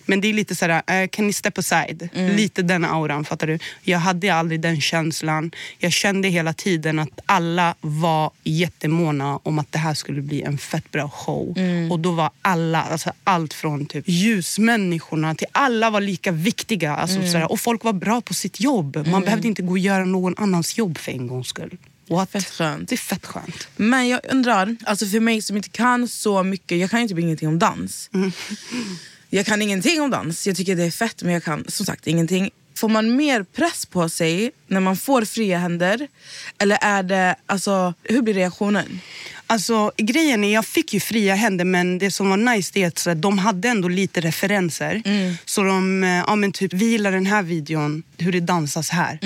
Men 0.06 0.20
det 0.20 0.28
är 0.28 0.32
lite 0.32 0.54
sådär, 0.54 0.82
eh, 0.86 1.08
can 1.08 1.24
you 1.24 1.32
step 1.32 1.58
aside? 1.58 2.08
Lite 2.36 2.62
den 2.62 2.84
auran, 2.84 3.24
fattar 3.24 3.46
du? 3.46 3.58
Jag 3.82 3.98
hade 3.98 4.34
aldrig 4.34 4.60
den 4.60 4.80
känslan. 4.80 5.50
Jag 5.78 5.92
kände 5.92 6.28
hela 6.28 6.52
tiden 6.52 6.98
att 6.98 7.20
alla 7.26 7.74
var 7.80 8.30
jättemåna 8.44 9.36
om 9.42 9.58
att 9.58 9.72
det 9.72 9.78
här 9.78 9.94
skulle 9.94 10.22
bli 10.22 10.42
en 10.42 10.58
fett 10.58 10.90
bra 10.90 11.08
show. 11.08 11.54
Och 11.90 12.00
då 12.00 12.12
var 12.12 12.30
alla, 12.42 12.82
alltså 12.82 13.12
allt 13.24 13.54
från 13.54 13.86
typ 13.86 14.04
ljusmänniskorna 14.08 15.34
till 15.34 15.46
alla 15.52 15.90
var 15.90 16.00
lika 16.00 16.32
viktiga. 16.32 16.96
Alltså, 16.96 17.16
sådär, 17.26 17.52
och 17.52 17.60
folk 17.60 17.84
var 17.84 17.92
bra 17.92 18.20
på 18.20 18.34
sitt 18.34 18.60
jobb. 18.60 18.96
Man 19.06 19.22
behövde 19.22 19.48
inte 19.48 19.62
gå 19.62 19.70
och 19.70 19.78
göra 19.78 20.04
någon 20.04 20.34
annans 20.36 20.78
jobb 20.78 20.98
för 20.98 21.12
en 21.12 21.26
gångs 21.26 21.48
skull. 21.48 21.76
What? 22.08 22.30
Fett 22.30 22.44
skönt. 22.50 22.88
Det 22.88 22.94
är 22.94 22.96
fett 22.96 23.26
skönt. 23.26 23.68
Men 23.76 24.08
jag 24.08 24.20
undrar, 24.30 24.76
alltså 24.84 25.06
för 25.06 25.20
mig 25.20 25.42
som 25.42 25.56
inte 25.56 25.68
kan 25.68 26.08
så 26.08 26.42
mycket, 26.42 26.78
jag 26.78 26.90
kan 26.90 27.02
ju 27.02 27.08
typ 27.08 27.18
ingenting 27.18 27.48
om 27.48 27.58
dans. 27.58 28.10
Jag 29.34 29.46
kan 29.46 29.62
ingenting 29.62 30.00
om 30.00 30.10
dans, 30.10 30.46
jag 30.46 30.56
tycker 30.56 30.76
det 30.76 30.84
är 30.84 30.90
fett 30.90 31.22
men 31.22 31.32
jag 31.32 31.44
kan 31.44 31.64
som 31.68 31.86
sagt 31.86 32.06
ingenting. 32.06 32.50
Får 32.76 32.88
man 32.88 33.16
mer 33.16 33.42
press 33.42 33.86
på 33.86 34.08
sig 34.08 34.50
när 34.66 34.80
man 34.80 34.96
får 34.96 35.24
fria 35.24 35.58
händer? 35.58 36.08
Eller 36.58 36.78
är 36.80 37.02
det, 37.02 37.36
alltså 37.46 37.94
hur 38.02 38.22
blir 38.22 38.34
reaktionen? 38.34 39.00
Alltså, 39.46 39.92
grejen 39.96 40.44
är, 40.44 40.54
jag 40.54 40.66
fick 40.66 40.94
ju 40.94 41.00
fria 41.00 41.34
händer 41.34 41.64
men 41.64 41.98
det 41.98 42.10
som 42.10 42.30
var 42.30 42.36
nice 42.36 42.70
det 42.74 42.82
är 42.82 42.88
att 42.88 42.98
så 42.98 43.14
de 43.14 43.38
hade 43.38 43.68
ändå 43.68 43.88
lite 43.88 44.20
referenser. 44.20 45.02
Så 45.44 45.62
de, 45.62 46.04
eh, 46.04 46.10
ja 46.10 46.36
men 46.36 46.52
typ, 46.52 46.72
vi 46.72 46.84
gillar 46.84 47.12
den 47.12 47.26
här 47.26 47.42
videon, 47.42 48.02
hur 48.18 48.32
det 48.32 48.40
dansas 48.40 48.90
här. 48.90 49.18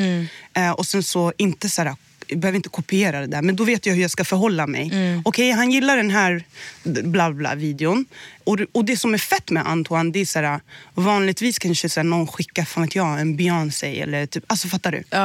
Eh, 0.54 0.70
och 0.70 0.86
sen 0.86 1.02
så, 1.02 1.32
inte 1.36 1.68
så 1.68 1.82
här, 1.82 1.96
jag 2.28 2.38
behöver 2.38 2.56
inte 2.56 2.68
kopiera 2.68 3.20
det 3.20 3.26
där, 3.26 3.42
men 3.42 3.56
då 3.56 3.64
vet 3.64 3.86
jag 3.86 3.94
hur 3.94 4.02
jag 4.02 4.10
ska 4.10 4.24
förhålla 4.24 4.66
mig. 4.66 4.90
Okej, 5.24 5.50
han 5.50 5.70
gillar 5.70 5.96
den 5.96 6.10
här 6.10 6.44
bla 6.84 7.32
bla 7.32 7.54
videon. 7.54 8.04
Och, 8.46 8.58
och 8.72 8.84
det 8.84 8.96
som 8.96 9.14
är 9.14 9.18
fett 9.18 9.50
med 9.50 9.66
Antoine, 9.66 10.12
det 10.12 10.20
är 10.20 10.24
så 10.24 10.38
här, 10.38 10.60
vanligtvis 10.94 11.58
kanske 11.58 11.88
så 11.88 12.00
här, 12.00 12.04
någon 12.04 12.26
skickar 12.26 12.64
fan 12.64 12.82
vet 12.82 12.94
jag, 12.94 13.20
en 13.20 13.36
Beyoncé 13.36 14.00
eller 14.00 14.26
typ, 14.26 14.44
alltså 14.46 14.68
fattar 14.68 14.92
du? 14.92 15.16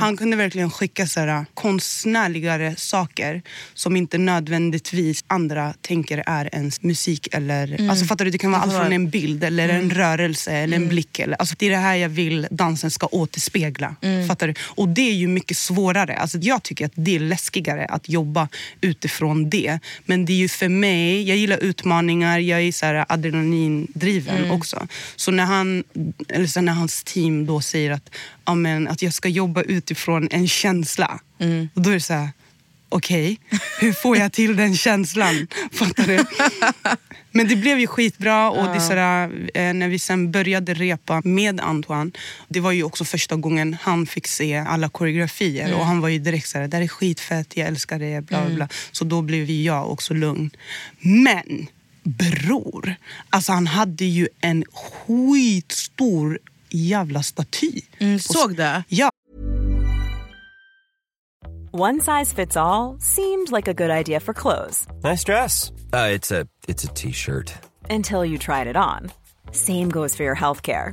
Han 0.00 0.16
kunde 0.16 0.36
verkligen 0.36 0.70
skicka 0.70 1.06
så 1.06 1.20
här, 1.20 1.46
konstnärligare 1.54 2.76
saker 2.76 3.42
som 3.74 3.96
inte 3.96 4.18
nödvändigtvis 4.18 5.24
andra 5.26 5.74
tänker 5.80 6.22
är 6.26 6.54
ens 6.54 6.82
musik. 6.82 7.28
Eller, 7.32 7.90
alltså, 7.90 8.04
fattar 8.04 8.24
du? 8.24 8.30
Det 8.30 8.38
kan 8.38 8.52
vara 8.52 8.62
allt 8.62 8.72
från 8.72 8.92
en 8.92 9.10
bild, 9.10 9.44
eller 9.44 9.68
en 9.68 9.90
rörelse 9.90 10.52
eller 10.52 10.76
en 10.76 10.88
blick. 10.88 11.18
Eller, 11.18 11.36
alltså, 11.36 11.54
det 11.58 11.66
är 11.66 11.70
det 11.70 11.76
här 11.76 11.94
jag 11.94 12.08
vill 12.08 12.46
dansen 12.50 12.90
ska 12.90 13.06
återspegla. 13.06 13.96
Fattar 14.28 14.46
du? 14.46 14.54
Och 14.60 14.88
det 14.88 15.10
är 15.10 15.14
ju 15.14 15.28
mycket 15.28 15.56
svårare. 15.56 16.16
Alltså, 16.16 16.38
jag 16.38 16.62
tycker 16.62 16.86
att 16.86 16.92
det 16.94 17.16
är 17.16 17.20
läskigare 17.20 17.86
att 17.86 18.08
jobba 18.08 18.48
utifrån 18.80 19.50
det. 19.50 19.78
Men 20.04 20.24
det 20.24 20.32
är 20.32 20.36
ju 20.36 20.48
för 20.48 20.68
mig, 20.68 21.28
jag 21.28 21.36
gillar 21.36 21.58
utmaningar, 21.58 22.38
jag 22.38 22.57
är 22.62 22.72
så 22.72 22.86
här 22.86 23.04
adrenalindriven 23.08 24.50
också. 24.50 24.86
Så 25.16 25.30
när, 25.30 25.44
han, 25.44 25.84
eller 26.28 26.46
så 26.46 26.60
när 26.60 26.72
hans 26.72 27.04
team 27.04 27.46
då 27.46 27.60
säger 27.60 27.90
att, 27.90 28.10
ja, 28.44 28.54
men, 28.54 28.88
att 28.88 29.02
jag 29.02 29.14
ska 29.14 29.28
jobba 29.28 29.62
utifrån 29.62 30.28
en 30.30 30.48
känsla. 30.48 31.20
Och 31.74 31.82
då 31.82 31.90
är 31.90 31.94
det 31.94 32.00
så 32.00 32.14
här, 32.14 32.28
okej, 32.88 33.38
hur 33.80 33.92
får 33.92 34.16
jag 34.16 34.32
till 34.32 34.56
den 34.56 34.76
känslan? 34.76 35.46
Fattar 35.72 36.06
du? 36.06 36.18
Men 37.30 37.48
det 37.48 37.56
blev 37.56 37.78
ju 37.78 37.86
skitbra 37.86 38.50
och 38.50 38.64
det 38.64 38.74
är 38.74 38.80
sådär, 38.80 39.50
eh, 39.54 39.74
när 39.74 39.88
vi 39.88 39.98
sen 39.98 40.32
började 40.32 40.74
repa 40.74 41.22
med 41.24 41.60
Antoine, 41.60 42.12
det 42.48 42.60
var 42.60 42.72
ju 42.72 42.82
också 42.82 43.04
första 43.04 43.36
gången 43.36 43.76
han 43.82 44.06
fick 44.06 44.26
se 44.26 44.56
alla 44.56 44.88
koreografier 44.88 45.74
och 45.74 45.86
han 45.86 46.00
var 46.00 46.08
ju 46.08 46.18
direkt 46.18 46.48
såhär, 46.48 46.68
det 46.68 46.76
här 46.76 46.84
är 46.84 46.88
skitfett, 46.88 47.56
jag 47.56 47.66
älskar 47.66 47.98
det, 47.98 48.20
bla 48.20 48.46
bla 48.46 48.54
bla. 48.54 48.68
Så 48.92 49.04
då 49.04 49.22
blev 49.22 49.50
jag 49.50 49.90
också 49.90 50.14
lugn. 50.14 50.50
Men 51.00 51.66
bror, 52.08 52.94
alltså 53.30 53.52
han 53.52 53.66
hade 53.66 54.04
ju 54.04 54.28
en 54.40 54.64
skitstor 54.72 56.38
jävla 56.70 57.22
staty. 57.22 57.80
Mm, 57.98 58.18
såg 58.18 58.56
det? 58.56 58.84
Ja, 58.88 59.10
One 61.70 62.00
size 62.00 62.34
fits 62.34 62.56
all 62.56 62.96
seemed 63.00 63.52
like 63.52 63.68
a 63.70 63.74
good 63.74 63.90
idea 63.90 64.20
for 64.20 64.32
clothes 64.34 64.86
Nice 65.04 65.24
dress. 65.24 65.70
Uh, 65.92 66.08
it's 66.16 66.30
a 66.32 66.46
it's 66.68 66.84
a 66.84 66.88
t-shirt. 66.94 67.52
until 67.90 68.24
you 68.24 68.38
tried 68.38 68.66
it 68.66 68.76
on. 68.76 69.10
Same 69.52 69.88
goes 69.90 70.16
for 70.16 70.24
your 70.24 70.36
healthcare. 70.36 70.92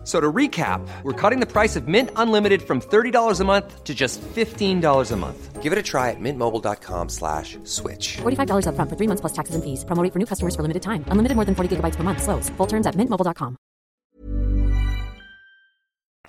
F- 0.00 0.06
So 0.06 0.20
to 0.20 0.32
recap, 0.32 0.80
we're 1.04 1.12
cutting 1.30 1.40
the 1.40 1.46
price 1.46 1.76
of 1.80 1.86
Mint 1.86 2.10
Unlimited 2.16 2.62
from 2.62 2.80
$30 2.80 3.40
a 3.40 3.44
month 3.44 3.84
to 3.84 3.94
just 3.94 4.20
$15 4.34 5.12
a 5.12 5.16
month. 5.16 5.62
Give 5.62 5.72
it 5.72 5.78
a 5.78 5.82
try 5.82 6.10
at 6.10 6.16
mintmobile.com 6.20 7.08
slash 7.10 7.58
switch. 7.64 8.16
$45 8.22 8.64
upfront 8.66 8.88
for 8.90 8.96
three 8.96 9.06
months 9.08 9.20
plus 9.20 9.32
taxes 9.34 9.54
and 9.54 9.62
fees. 9.64 9.84
Promo 9.84 10.10
for 10.12 10.18
new 10.18 10.26
customers 10.26 10.54
for 10.56 10.62
limited 10.62 10.82
time. 10.82 11.04
Unlimited 11.12 11.36
more 11.36 11.44
than 11.44 11.54
40 11.54 11.68
gigabytes 11.76 11.96
per 11.96 12.02
month. 12.02 12.22
Slows. 12.22 12.50
Full 12.56 12.66
terms 12.68 12.86
at 12.86 12.94
mintmobile.com. 12.96 13.56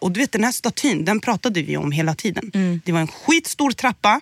Och 0.02 0.12
du 0.12 0.20
vet 0.20 0.32
den 0.32 0.44
här 0.44 0.52
statyn, 0.52 1.06
den 1.06 1.20
pratade 1.22 1.62
vi 1.62 1.78
om 1.78 1.92
hela 1.92 2.14
tiden. 2.16 2.52
Mm. 2.54 2.82
Det 2.86 2.92
var 2.92 3.00
en 3.00 3.08
skitstor 3.08 3.72
trappa, 3.72 4.22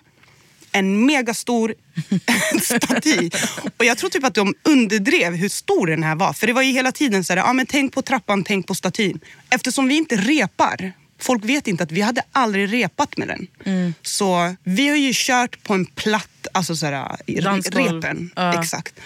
en 0.72 1.06
megastor 1.06 1.74
staty. 2.62 3.30
Och 3.76 3.84
jag 3.84 3.98
tror 3.98 4.10
typ 4.10 4.24
att 4.24 4.34
de 4.34 4.54
underdrev 4.62 5.34
hur 5.34 5.48
stor 5.48 5.86
den 5.86 6.02
här 6.02 6.14
var. 6.14 6.32
För 6.32 6.46
det 6.46 6.52
var 6.52 6.62
ju 6.62 6.72
hela 6.72 6.92
tiden 6.92 7.24
så 7.24 7.32
här, 7.32 7.40
ja 7.40 7.52
men 7.52 7.66
tänk 7.66 7.94
på 7.94 8.02
trappan, 8.02 8.44
tänk 8.44 8.66
på 8.66 8.74
statyn. 8.74 9.20
Eftersom 9.50 9.88
vi 9.88 9.96
inte 9.96 10.16
repar, 10.16 10.92
folk 11.18 11.44
vet 11.44 11.68
inte 11.68 11.82
att 11.82 11.92
vi 11.92 12.00
hade 12.00 12.22
aldrig 12.32 12.72
repat 12.72 13.16
med 13.16 13.28
den. 13.28 13.46
Mm. 13.64 13.94
Så 14.02 14.54
vi 14.64 14.88
har 14.88 14.96
ju 14.96 15.10
kört 15.14 15.62
på 15.62 15.74
en 15.74 15.86
platt, 15.86 16.46
alltså 16.52 16.76
så 16.76 16.86
här, 16.86 17.16
repen. 17.26 18.30
Ja. 18.36 18.60
Exakt. 18.60 19.00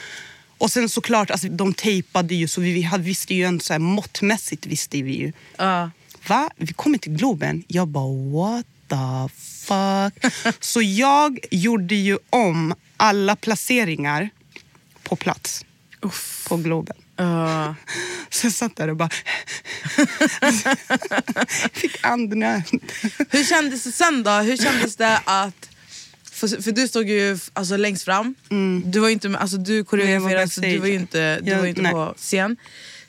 Och 0.59 0.71
sen 0.71 0.89
såklart, 0.89 1.31
alltså, 1.31 1.49
de 1.49 1.75
tejpade 1.75 2.35
ju 2.35 2.49
så 2.49 2.61
vi, 2.61 2.91
visste 2.99 3.35
ju 3.35 3.45
en 3.45 3.61
så 3.61 3.73
här, 3.73 3.81
måttmässigt 3.81 4.67
visste 4.67 5.03
vi 5.03 5.19
ju. 5.19 5.33
Ja. 5.57 5.91
Va? 6.29 6.51
Vi 6.57 6.73
kommer 6.73 6.99
till 6.99 7.13
Globen. 7.13 7.65
Jag 7.69 7.89
bara 7.89 8.33
what 8.33 8.67
the 8.89 9.35
fuck. 9.65 10.33
Så 10.61 10.83
jag 10.83 11.39
gjorde 11.51 11.95
ju 11.95 12.19
om 12.31 12.75
alla 12.97 13.37
placeringar 13.37 14.31
på 15.03 15.17
plats 15.17 15.65
på 16.49 16.57
Globen. 16.57 16.97
Ja. 17.17 17.75
Så 18.31 18.47
jag 18.47 18.53
satt 18.53 18.77
där 18.77 18.89
och 18.89 18.97
bara... 18.97 19.09
Fick 21.73 21.97
andnöd. 22.07 22.63
Hur 23.31 23.45
kändes 23.45 23.85
det 23.85 23.93
sen 23.93 24.23
då? 24.23 24.31
Hur 24.31 24.57
kändes 24.57 24.97
det 24.97 25.21
att... 25.25 25.69
För, 26.33 26.63
för 26.63 26.73
du 26.73 26.89
stod 26.89 27.09
ju 27.09 27.39
alltså, 27.53 27.77
längst 27.77 28.05
fram. 28.05 28.35
Du 28.85 29.01
var 29.01 29.09
inte 29.09 29.39
alltså, 29.39 29.57
du 29.57 29.85
koreograferade 29.85 30.49
så 30.49 30.61
du 30.61 30.79
var 30.79 30.87
ju 30.87 30.95
inte, 30.95 31.41
du 31.41 31.51
Jag- 31.51 31.59
var 31.59 31.67
inte 31.67 31.83
nej. 31.83 31.93
på 31.93 32.15
scen. 32.19 32.57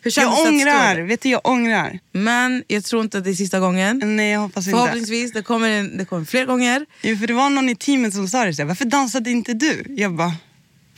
Hur 0.05 0.19
Jag 0.21 0.47
ångrar. 0.47 1.01
Vet 1.01 1.21
du, 1.21 1.29
jag 1.29 1.41
ångrar. 1.43 1.99
Men 2.11 2.63
jag 2.67 2.83
tror 2.83 3.01
inte 3.01 3.17
att 3.17 3.23
det 3.23 3.29
är 3.29 3.33
sista 3.33 3.59
gången. 3.59 4.01
Nej, 4.15 4.31
jag 4.31 4.39
hoppas 4.39 4.67
inte. 4.67 4.77
Förhoppningsvis, 4.77 5.33
det 5.33 5.41
kommer, 5.41 5.69
en, 5.69 5.97
det 5.97 6.05
kommer 6.05 6.25
fler 6.25 6.45
gånger. 6.45 6.85
Jo, 7.01 7.17
för 7.17 7.27
det 7.27 7.33
var 7.33 7.49
någon 7.49 7.69
i 7.69 7.75
teamet 7.75 8.13
som 8.13 8.27
sa 8.27 8.45
det 8.45 8.53
så 8.53 8.61
här, 8.61 8.67
varför 8.67 8.85
dansade 8.85 9.31
inte 9.31 9.53
du? 9.53 9.85
Jag 9.89 10.13
bara, 10.13 10.33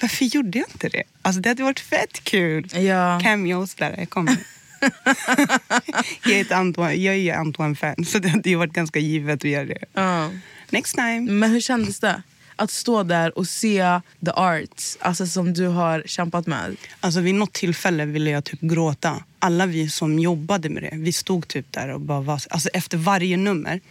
varför 0.01 0.25
gjorde 0.25 0.57
jag 0.57 0.67
inte 0.73 0.89
det? 0.89 1.03
Alltså 1.21 1.41
det 1.41 1.49
hade 1.49 1.63
varit 1.63 1.79
fett 1.79 2.23
kul. 2.23 2.67
Ja. 2.73 3.19
Cameos 3.23 3.75
där, 3.75 3.95
jag 3.97 4.09
kommer. 4.09 4.37
jag, 6.23 6.33
är 6.39 6.53
Antoine, 6.53 7.03
jag 7.03 7.15
är 7.15 7.33
Antoine-fan 7.33 8.05
så 8.05 8.19
det 8.19 8.29
hade 8.29 8.49
ju 8.49 8.55
varit 8.55 8.73
ganska 8.73 8.99
givet 8.99 9.35
att 9.35 9.49
göra 9.49 9.65
det. 9.65 9.83
Ja. 9.93 10.31
Next 10.69 10.95
time. 10.95 11.31
Men 11.31 11.51
hur 11.51 11.61
kändes 11.61 11.99
det? 11.99 12.21
Att 12.59 12.71
stå 12.71 13.03
där 13.03 13.37
och 13.37 13.47
se 13.47 14.01
the 14.25 14.31
arts 14.31 14.97
alltså 15.01 15.27
som 15.27 15.53
du 15.53 15.67
har 15.67 16.03
kämpat 16.05 16.47
med. 16.47 16.75
Alltså 16.99 17.19
vid 17.19 17.35
något 17.35 17.53
tillfälle 17.53 18.05
ville 18.05 18.29
jag 18.29 18.43
typ 18.43 18.61
gråta. 18.61 19.23
Alla 19.39 19.65
vi 19.65 19.89
som 19.89 20.19
jobbade 20.19 20.69
med 20.69 20.83
det, 20.83 20.89
vi 20.93 21.13
stod 21.13 21.47
typ 21.47 21.71
där 21.71 21.89
och 21.89 22.01
bara 22.01 22.21
var, 22.21 22.41
alltså 22.49 22.69
efter 22.69 22.97
varje 22.97 23.37
nummer. 23.37 23.81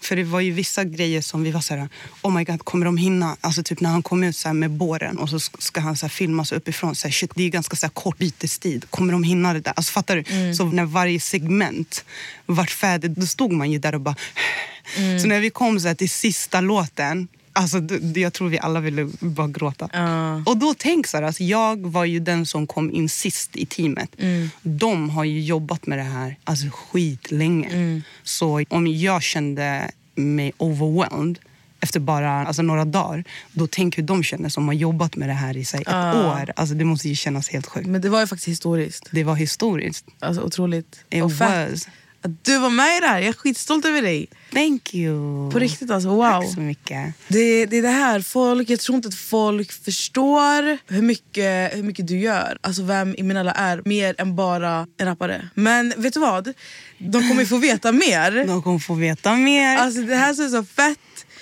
För 0.00 0.16
det 0.16 0.24
var 0.24 0.40
ju 0.40 0.50
vissa 0.52 0.84
grejer 0.84 1.20
som 1.20 1.42
vi 1.42 1.50
var 1.50 1.60
så 1.60 1.74
här, 1.74 1.88
oh 2.22 2.32
my 2.32 2.44
god, 2.44 2.64
kommer 2.64 2.86
de 2.86 2.96
hinna? 2.96 3.36
Alltså 3.40 3.62
typ 3.62 3.80
när 3.80 3.90
han 3.90 4.02
kom 4.02 4.24
ut 4.24 4.36
så 4.36 4.52
med 4.52 4.70
båren 4.70 5.18
och 5.18 5.30
så 5.30 5.40
ska 5.40 5.80
han 5.80 5.96
så 5.96 6.06
här 6.06 6.10
filmas 6.10 6.52
uppifrån. 6.52 6.96
Så 6.96 7.08
här, 7.08 7.12
shit, 7.12 7.30
det 7.34 7.42
är 7.42 7.48
ganska 7.48 7.76
så 7.76 7.88
kort 7.88 8.18
bytestid. 8.18 8.90
Kommer 8.90 9.12
de 9.12 9.22
hinna 9.22 9.52
det 9.52 9.60
där? 9.60 9.72
Alltså 9.76 9.92
fattar 9.92 10.16
du? 10.16 10.54
Så 10.54 10.64
när 10.64 10.84
varje 10.84 11.20
segment 11.20 12.04
vart 12.46 12.70
färdigt, 12.70 13.14
då 13.16 13.26
stod 13.26 13.52
man 13.52 13.70
ju 13.70 13.78
där 13.78 13.94
och 13.94 14.00
bara... 14.00 14.16
Så 15.22 15.26
när 15.26 15.40
vi 15.40 15.50
kom 15.50 15.80
så 15.80 15.94
till 15.94 16.10
sista 16.10 16.60
låten, 16.60 17.28
alltså, 17.56 17.78
jag 18.14 18.32
tror 18.32 18.48
vi 18.48 18.58
alla 18.58 18.80
ville 18.80 19.08
bara 19.20 19.48
gråta. 19.48 19.88
Ja. 19.92 20.42
Och 20.46 20.56
då 20.56 20.74
tänk 20.78 21.06
så 21.06 21.16
här, 21.16 21.24
alltså 21.24 21.42
jag 21.42 21.86
var 21.86 22.04
ju 22.04 22.20
den 22.20 22.46
som 22.46 22.66
kom 22.66 22.90
in 22.90 23.08
sist 23.08 23.56
i 23.56 23.66
teamet. 23.66 24.16
De 24.62 25.10
har 25.10 25.24
ju 25.24 25.40
jobbat 25.40 25.86
med 25.86 25.98
det 25.98 26.04
här 26.04 26.36
alltså 26.44 26.66
skitlänge. 26.72 28.02
Så 28.22 28.64
om 28.68 28.86
jag 28.86 29.22
kände 29.22 29.90
mig 30.14 30.52
overwhelmed 30.58 31.38
efter 31.80 32.00
bara 32.00 32.46
alltså 32.46 32.62
några 32.62 32.84
dagar, 32.84 33.24
då 33.52 33.66
tänk 33.66 33.98
hur 33.98 34.02
de 34.02 34.22
känner 34.22 34.48
som 34.48 34.66
har 34.66 34.74
jobbat 34.74 35.16
med 35.16 35.28
det 35.28 35.32
här 35.32 35.56
i 35.56 35.64
sig 35.64 35.80
ett 35.80 36.16
år. 36.16 36.52
Alltså 36.56 36.74
det 36.74 36.84
måste 36.84 37.08
ju 37.08 37.14
kännas 37.14 37.48
helt 37.48 37.66
sjukt. 37.66 37.86
Men 37.86 38.00
det 38.00 38.08
var 38.08 38.20
ju 38.20 38.26
faktiskt 38.26 38.48
historiskt. 38.48 39.08
Det 39.10 39.24
var 39.24 39.34
historiskt. 39.34 40.04
Alltså 40.18 40.42
otroligt. 40.42 41.04
It 41.10 41.22
och 41.22 41.32
was. 41.32 41.88
Att 42.26 42.44
du 42.44 42.58
var 42.58 42.70
med 42.70 42.96
i 42.96 43.00
det 43.00 43.06
här, 43.06 43.18
jag 43.18 43.28
är 43.28 43.32
skitstolt 43.32 43.84
över 43.84 44.02
dig. 44.02 44.28
Thank 44.52 44.94
you. 44.94 45.50
På 45.50 45.58
riktigt 45.58 45.90
alltså, 45.90 46.08
wow. 46.08 46.40
Tack 46.42 46.54
så 46.54 46.60
mycket. 46.60 47.14
Det, 47.28 47.66
det 47.66 47.76
är 47.76 47.82
det 47.82 47.88
här, 47.88 48.20
folk, 48.20 48.70
jag 48.70 48.80
tror 48.80 48.96
inte 48.96 49.08
att 49.08 49.14
folk 49.14 49.72
förstår 49.72 50.78
hur 50.94 51.02
mycket, 51.02 51.76
hur 51.76 51.82
mycket 51.82 52.06
du 52.06 52.18
gör. 52.18 52.58
Alltså 52.60 52.82
vem 52.82 53.14
Imenella 53.18 53.52
är, 53.52 53.82
mer 53.84 54.14
än 54.18 54.36
bara 54.36 54.86
en 54.96 55.06
rappare. 55.06 55.48
Men 55.54 55.94
vet 55.96 56.14
du 56.14 56.20
vad? 56.20 56.52
De 56.98 57.28
kommer 57.28 57.44
få 57.44 57.56
veta 57.56 57.92
mer. 57.92 58.46
De 58.46 58.62
kommer 58.62 58.78
få 58.78 58.94
veta 58.94 59.36
mer. 59.36 59.76
Alltså 59.76 60.00
det 60.02 60.16
här 60.16 60.30
är 60.30 60.48
så 60.48 60.64
fett. 60.64 60.98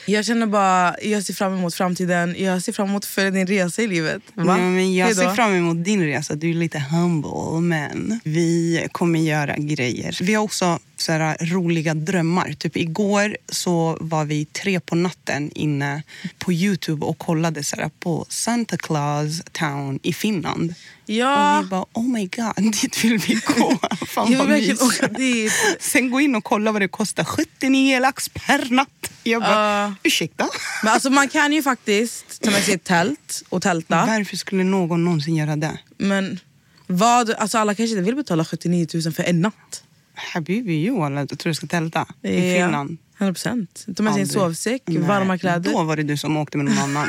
Jag 0.06 0.24
känner 0.24 0.46
bara, 0.46 0.96
jag 1.02 1.22
ser 1.24 1.34
fram 1.34 1.54
emot 1.54 1.74
framtiden. 1.74 2.34
Jag 2.38 2.62
ser 2.62 2.72
fram 2.72 2.88
emot 2.88 3.04
att 3.04 3.10
följa 3.10 3.30
din 3.30 3.46
resa 3.46 3.82
i 3.82 3.86
livet. 3.86 4.22
Va? 4.34 4.44
Ja, 4.46 4.56
men 4.56 4.94
jag 4.94 5.06
Hejdå. 5.06 5.20
ser 5.20 5.30
fram 5.34 5.54
emot 5.54 5.84
din 5.84 6.04
resa. 6.04 6.34
Du 6.34 6.50
är 6.50 6.54
lite 6.54 6.78
humble, 6.78 7.60
men 7.60 8.20
vi 8.24 8.86
kommer 8.92 9.18
göra 9.20 9.56
grejer. 9.56 10.18
Vi 10.20 10.34
har 10.34 10.42
också 10.44 10.78
så 10.96 11.12
här, 11.12 11.36
roliga 11.40 11.94
drömmar. 11.94 12.52
Typ 12.58 12.76
igår 12.76 13.36
så 13.48 13.96
var 14.00 14.24
vi 14.24 14.44
tre 14.44 14.80
på 14.80 14.94
natten 14.94 15.50
inne 15.54 16.02
på 16.38 16.52
Youtube 16.52 17.06
och 17.06 17.18
kollade 17.18 17.64
så 17.64 17.76
här, 17.76 17.90
på 18.00 18.26
Santa 18.28 18.76
Claus 18.76 19.42
Town 19.52 19.98
i 20.02 20.12
Finland. 20.12 20.74
Ja. 21.06 21.58
Och 21.58 21.64
vi 21.64 21.68
bara, 21.68 21.84
oh 21.92 22.08
my 22.08 22.26
god, 22.36 22.72
dit 22.82 23.04
vill 23.04 23.18
vi 23.18 23.34
gå. 23.34 23.78
Fan 24.06 24.32
Jag 24.32 24.44
vill 24.44 24.76
vad 24.76 25.18
mysigt. 25.18 25.54
Sen 25.80 26.10
gå 26.10 26.20
in 26.20 26.34
och 26.34 26.44
kolla 26.44 26.72
vad 26.72 26.82
det 26.82 26.88
kostar. 26.88 27.24
79 27.24 28.00
lax 28.00 28.28
per 28.28 28.70
natt. 28.70 28.88
Jag 29.22 29.42
bara, 29.42 29.50
Ja. 29.52 29.94
ursäkta? 30.02 30.48
Men 30.82 30.92
alltså 30.92 31.10
man 31.10 31.28
kan 31.28 31.52
ju 31.52 31.62
faktiskt 31.62 32.42
ta 32.42 32.50
med 32.50 32.62
sig 32.62 32.74
ett 32.74 32.84
tält 32.84 33.42
och 33.48 33.62
tälta. 33.62 34.06
Varför 34.06 34.36
skulle 34.36 34.64
någon 34.64 35.04
någonsin 35.04 35.36
göra 35.36 35.56
det? 35.56 35.78
Men 35.96 36.40
vad, 36.86 37.30
alltså 37.30 37.58
alla 37.58 37.74
kanske 37.74 37.92
inte 37.96 38.02
vill 38.04 38.16
betala 38.16 38.44
79 38.44 38.86
000 38.94 39.12
för 39.12 39.22
en 39.22 39.40
natt. 39.40 39.83
Habibi, 40.14 40.84
jo 40.86 41.02
alla, 41.02 41.20
jag 41.20 41.28
tror 41.38 41.50
du 41.50 41.54
ska 41.54 41.66
tälta 41.66 42.06
i 42.22 42.50
Ja, 42.52 42.64
Finland. 42.64 42.98
100%. 43.18 43.34
Ta 43.36 43.52
med 43.52 43.66
sig 43.96 44.02
en 44.02 44.08
Aldrig. 44.08 44.30
sovsäck, 44.30 44.82
Nej, 44.86 44.98
varma 44.98 45.38
kläder. 45.38 45.72
Då 45.72 45.82
var 45.82 45.96
det 45.96 46.02
du 46.02 46.16
som 46.16 46.36
åkte 46.36 46.56
med 46.58 46.66
någon 46.66 46.78
annan. 46.78 47.08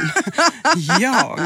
jag 1.00 1.40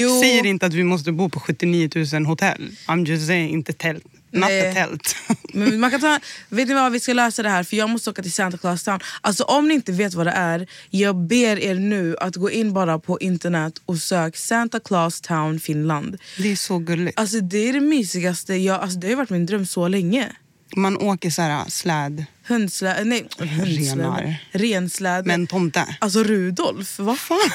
Jo. 0.00 0.20
säger 0.20 0.46
inte 0.46 0.66
att 0.66 0.74
vi 0.74 0.84
måste 0.84 1.12
bo 1.12 1.28
på 1.28 1.40
79 1.40 1.90
000 2.12 2.24
hotell. 2.26 2.70
I'm 2.88 3.06
just 3.06 3.26
saying, 3.26 3.50
inte 3.50 3.72
tält. 3.72 4.04
Not 4.32 4.48
Nej. 4.48 4.70
a 4.70 4.74
tält. 4.74 5.16
Men 5.54 5.80
man 5.80 5.90
kan 5.90 6.00
ta, 6.00 6.18
vet 6.48 6.68
ni 6.68 6.74
vad, 6.74 6.92
vi 6.92 7.00
ska 7.00 7.12
lösa 7.12 7.42
det 7.42 7.48
här 7.48 7.62
för 7.64 7.76
jag 7.76 7.90
måste 7.90 8.10
åka 8.10 8.22
till 8.22 8.32
Santa 8.32 8.58
Claus 8.58 8.82
Town. 8.84 9.00
Alltså 9.20 9.44
om 9.44 9.68
ni 9.68 9.74
inte 9.74 9.92
vet 9.92 10.14
vad 10.14 10.26
det 10.26 10.32
är, 10.32 10.66
jag 10.90 11.16
ber 11.16 11.58
er 11.58 11.74
nu 11.74 12.16
att 12.20 12.36
gå 12.36 12.50
in 12.50 12.72
bara 12.72 12.98
på 12.98 13.18
internet 13.20 13.82
och 13.86 13.96
sök 13.98 14.36
Santa 14.36 14.80
Claus 14.80 15.20
Town 15.20 15.60
Finland. 15.60 16.16
det 16.38 16.52
är 16.52 16.56
så 16.56 16.78
gulligt. 16.78 17.18
Alltså 17.20 17.40
det 17.40 17.68
är 17.68 17.72
det 17.72 17.80
mysigaste, 17.80 18.54
jag, 18.54 18.80
alltså, 18.80 18.98
det 18.98 19.08
har 19.08 19.16
varit 19.16 19.30
min 19.30 19.46
dröm 19.46 19.66
så 19.66 19.88
länge. 19.88 20.32
Man 20.76 20.96
åker 20.96 21.30
så 21.30 21.42
här 21.42 21.64
släd 21.68 22.24
Hundsläd, 22.46 23.06
nej 23.06 23.28
hundsläd, 23.38 24.34
rensläd. 24.52 25.26
med 25.26 25.34
en 25.34 25.46
tomte. 25.46 25.96
Alltså 25.98 26.22
Rudolf, 26.22 26.98
vad 26.98 27.18
fan? 27.18 27.50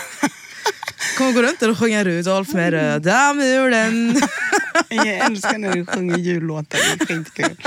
Kommer 1.18 1.34
gå 1.34 1.42
runt 1.42 1.62
och 1.62 1.78
sjunga 1.78 2.04
Rudolf 2.04 2.54
med 2.54 2.72
röda 2.74 3.34
mulen. 3.34 4.22
Jag 4.90 5.08
älskar 5.08 5.58
när 5.58 5.74
du 5.74 5.86
sjunger 5.86 6.18
jullåtar. 6.18 7.06
Skitkul. 7.06 7.58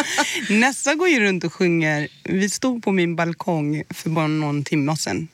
Nessa 0.48 0.94
går 0.94 1.08
ju 1.08 1.20
runt 1.20 1.44
och 1.44 1.52
sjunger. 1.52 2.08
Vi 2.24 2.50
stod 2.50 2.82
på 2.82 2.92
min 2.92 3.16
balkong 3.16 3.82
för 3.90 4.10
bara 4.10 4.26
någon 4.26 4.64
timme 4.64 4.96
sedan. 4.96 5.28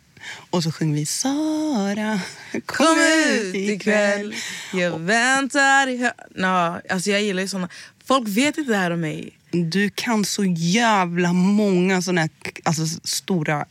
Och 0.51 0.63
så 0.63 0.73
sjunger 0.73 0.95
vi 0.95 1.07
Sara, 1.07 2.21
Kom 2.67 2.99
ut 3.31 3.55
ikväll, 3.55 4.35
jag 4.73 4.99
väntar 4.99 5.89
i 5.89 5.97
hö... 5.97 6.11
Nå, 6.35 6.81
alltså 6.91 7.11
jag 7.11 7.23
gillar 7.23 7.43
ju 7.43 7.49
såna. 7.49 7.69
Folk 8.05 8.29
vet 8.29 8.59
inte 8.59 8.73
det 8.73 8.79
här 8.79 8.91
om 8.91 9.01
mig. 9.01 9.39
Du 9.55 9.91
kan 9.95 10.25
så 10.25 10.45
jävla 10.45 11.33
många 11.33 12.03
såna 12.03 12.21
här 12.21 12.31
alltså, 12.63 13.01
stora 13.05 13.67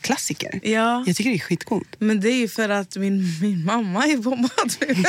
klassiker. 0.00 0.60
Ja. 0.62 1.04
Jag 1.06 1.16
tycker 1.16 1.30
det 1.30 1.36
är 1.36 1.40
skitcoolt. 1.40 1.96
Men 1.98 2.20
det 2.20 2.28
är 2.28 2.36
ju 2.36 2.48
för 2.48 2.68
att 2.68 2.96
min, 2.96 3.24
min 3.42 3.64
mamma 3.64 4.06
är 4.06 4.16
bombad. 4.16 4.76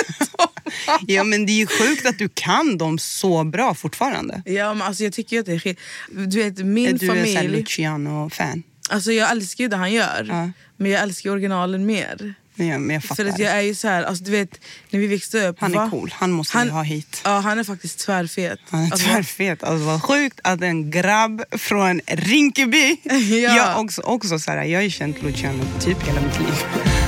Ja, 1.08 1.24
men 1.24 1.46
det 1.46 1.52
är 1.52 1.58
ju 1.58 1.68
sjukt 1.68 2.06
att 2.06 2.18
du 2.18 2.30
kan 2.34 2.78
dem 2.78 3.00
så 3.00 3.44
bra 3.44 3.74
fortfarande. 3.74 4.42
Ja, 4.46 4.74
men 4.74 4.88
alltså 4.88 5.04
jag 5.04 5.14
tycker 5.14 5.36
ju 5.36 5.40
att 5.40 5.46
det 5.46 5.54
är 5.54 5.60
skit. 5.60 5.80
Du 6.12 6.44
vet, 6.44 6.58
min 6.58 6.98
du 6.98 7.08
familj... 7.08 7.48
Luciano-fan. 7.48 8.64
Alltså 8.90 9.12
jag 9.12 9.32
älskar 9.32 9.64
ju 9.64 9.68
det 9.68 9.78
han 9.78 9.92
gör. 9.92 10.26
Ja. 10.30 10.52
Men 10.78 10.92
jag 10.92 11.02
älskar 11.02 11.30
originalen 11.30 11.86
mer. 11.86 12.34
Ja, 12.66 12.78
men 12.80 12.94
jag 12.94 13.04
fattar. 13.04 13.24
För 13.24 13.32
att 13.32 13.40
jag 13.40 13.52
är 13.52 13.62
ju 13.62 13.76
så 13.76 13.88
här, 13.88 14.04
alltså 14.04 14.24
du 14.24 14.32
vet, 14.32 14.60
när 14.90 15.00
vi 15.00 15.08
växte 15.08 15.48
upp. 15.48 15.56
Han 15.60 15.72
är 15.74 15.76
va? 15.78 15.88
cool. 15.92 16.14
Han 16.18 16.32
måste 16.32 16.64
vi 16.64 16.70
ha 16.70 16.84
hit. 16.84 17.22
Ja, 17.24 17.40
han 17.40 17.60
är 17.60 17.64
faktiskt 17.64 18.00
tvärfet. 18.00 18.60
Han 18.70 18.80
är 18.80 18.92
Alltså, 18.92 19.08
tvärfet. 19.08 19.64
Alltså, 19.64 19.86
vad 19.86 20.04
sjukt 20.04 20.40
att 20.44 20.62
en 20.62 20.92
grabb 20.92 21.44
från 21.52 22.02
Rinkeby... 22.08 22.96
Ja. 23.04 23.56
Jag, 23.56 23.80
också, 23.80 24.02
också 24.02 24.40
så 24.40 24.52
här, 24.52 24.64
jag 24.64 24.80
har 24.80 24.84
ju 24.84 24.90
känt 24.90 25.22
Luciano 25.24 25.64
typ 25.80 26.08
hela 26.08 26.22
mitt 26.22 26.40
liv. 26.40 26.54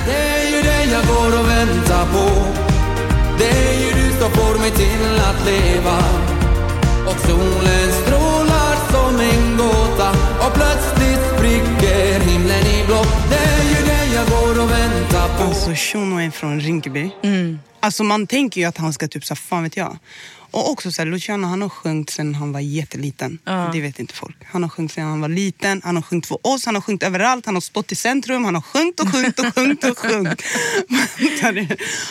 Det 0.06 0.16
är 0.16 0.56
ju 0.56 0.62
dig 0.62 0.88
jag 0.92 1.06
går 1.06 1.40
och 1.40 1.48
väntar 1.48 2.06
på 2.12 2.46
Det 3.38 3.48
är 3.50 3.80
ju 3.80 4.02
du 4.02 4.10
som 4.20 4.30
får 4.30 4.58
mig 4.58 4.70
till 4.70 5.20
att 5.20 5.46
leva 5.46 5.98
Och 7.06 7.20
solen 7.20 8.11
Alltså 15.40 15.74
Shuno 15.74 16.18
är 16.20 16.30
från 16.30 16.60
Rinkeby. 16.60 17.10
Alltså 17.80 18.04
man 18.04 18.26
tänker 18.26 18.60
ju 18.60 18.66
att 18.66 18.78
han 18.78 18.92
ska 18.92 19.08
typ 19.08 19.24
så 19.24 19.34
fan 19.36 19.62
vet 19.62 19.76
jag. 19.76 19.98
Och 20.50 20.70
också 20.70 20.92
så 20.92 21.02
här, 21.02 21.06
Luciano 21.06 21.46
han 21.46 21.62
har 21.62 21.68
sjungit 21.68 22.10
sen 22.10 22.34
han 22.34 22.52
var 22.52 22.60
jätteliten. 22.60 23.38
Det 23.72 23.80
vet 23.80 23.98
inte 24.00 24.14
folk. 24.14 24.36
Han 24.44 24.62
har 24.62 24.70
sjungit 24.70 24.92
sen 24.92 25.04
han 25.04 25.20
var 25.20 25.28
liten, 25.28 25.80
han 25.84 25.96
har 25.96 26.02
sjungit 26.02 26.26
för 26.26 26.46
oss, 26.46 26.66
han 26.66 26.74
har 26.74 26.82
sjungit 26.82 27.02
överallt, 27.02 27.46
han 27.46 27.54
har 27.56 27.60
stått 27.60 27.92
i 27.92 27.94
centrum, 27.94 28.44
han 28.44 28.54
har 28.54 28.62
sjungit 28.62 29.00
och 29.00 29.08
sjungit 29.12 29.38
och 29.38 29.54
sjungit 29.54 29.84
och 29.84 29.98
sjungit. 29.98 30.42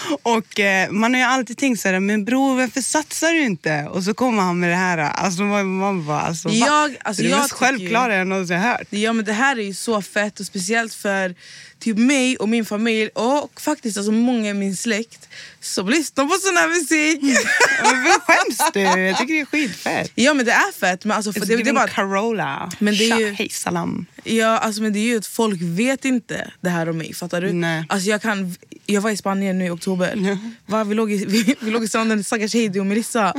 och 0.23 0.59
eh, 0.59 0.91
man 0.91 1.13
har 1.13 1.19
ju 1.21 1.25
alltid 1.25 1.57
tänkt 1.57 1.79
så 1.81 1.87
här, 1.89 1.99
men 1.99 2.25
bror 2.25 2.55
varför 2.55 2.81
satsar 2.81 3.33
du 3.33 3.41
inte? 3.43 3.83
Och 3.91 4.03
så 4.03 4.13
kommer 4.13 4.41
han 4.41 4.59
med 4.59 4.69
det 4.69 4.75
här. 4.75 4.97
Alltså 4.97 5.41
man, 5.41 5.77
man 5.77 6.05
bara, 6.05 6.21
alltså? 6.21 6.49
Jag- 6.49 6.97
alltså, 7.03 7.23
det 7.23 7.29
är 7.29 7.31
det 7.31 7.37
mest 7.41 7.51
självklara 7.51 8.15
jag 8.15 8.27
någonsin 8.27 8.57
hört. 8.59 8.81
Ja 8.89 9.13
men 9.13 9.25
det 9.25 9.33
här 9.33 9.57
är 9.59 9.63
ju 9.63 9.73
så 9.73 10.01
fett 10.01 10.39
och 10.39 10.45
speciellt 10.45 10.93
för 10.93 11.35
typ 11.81 11.97
mig 11.97 12.37
och 12.37 12.49
min 12.49 12.65
familj 12.65 13.09
och 13.13 13.61
faktiskt 13.61 13.97
alltså 13.97 14.11
många 14.11 14.49
i 14.49 14.53
min 14.53 14.75
släkt 14.75 15.27
som 15.59 15.89
lyssnar 15.89 16.25
på 16.25 16.35
sån 16.41 16.57
här 16.57 16.67
musik. 16.67 17.37
Varför 17.83 18.19
skäms 18.19 18.71
du? 18.73 18.79
Jag 18.79 19.17
tycker 19.17 19.33
det 19.33 19.39
är 19.41 19.45
skitfett. 19.45 20.11
ja 20.15 20.33
men 20.33 20.45
det 20.45 20.51
är 20.51 20.71
fett 20.79 21.05
men 21.05 21.17
alltså 21.17 21.33
för 21.33 21.39
det, 21.45 21.55
det 21.57 21.69
är 21.69 21.73
bara 21.73 21.87
Carola. 21.87 22.71
Men 22.79 22.97
det 22.97 23.09
är 23.11 23.19
ju- 23.19 23.31
hej 23.31 23.49
salam. 23.49 24.05
Ja, 24.23 24.57
alltså, 24.57 24.81
men 24.81 24.93
det 24.93 24.99
är 24.99 25.07
ju 25.07 25.17
att 25.17 25.25
folk 25.25 25.61
vet 25.61 26.05
inte 26.05 26.51
det 26.61 26.69
här 26.69 26.89
om 26.89 26.97
mig. 26.97 27.13
Fattar 27.13 27.41
du? 27.41 27.53
Nej. 27.53 27.85
Alltså, 27.89 28.09
jag, 28.09 28.21
kan, 28.21 28.55
jag 28.85 29.01
var 29.01 29.09
i 29.11 29.17
Spanien 29.17 29.57
nu 29.59 29.65
i 29.65 29.69
oktober. 29.69 30.37
Va, 30.65 30.83
vi, 30.83 30.95
låg 30.95 31.11
i, 31.11 31.25
vi, 31.27 31.55
vi 31.59 31.71
låg 31.71 31.83
i 31.83 31.87
stranden, 31.87 32.23
stackars 32.23 32.53
Heidi 32.53 32.79
och 32.79 32.85
Melissa. 32.85 33.33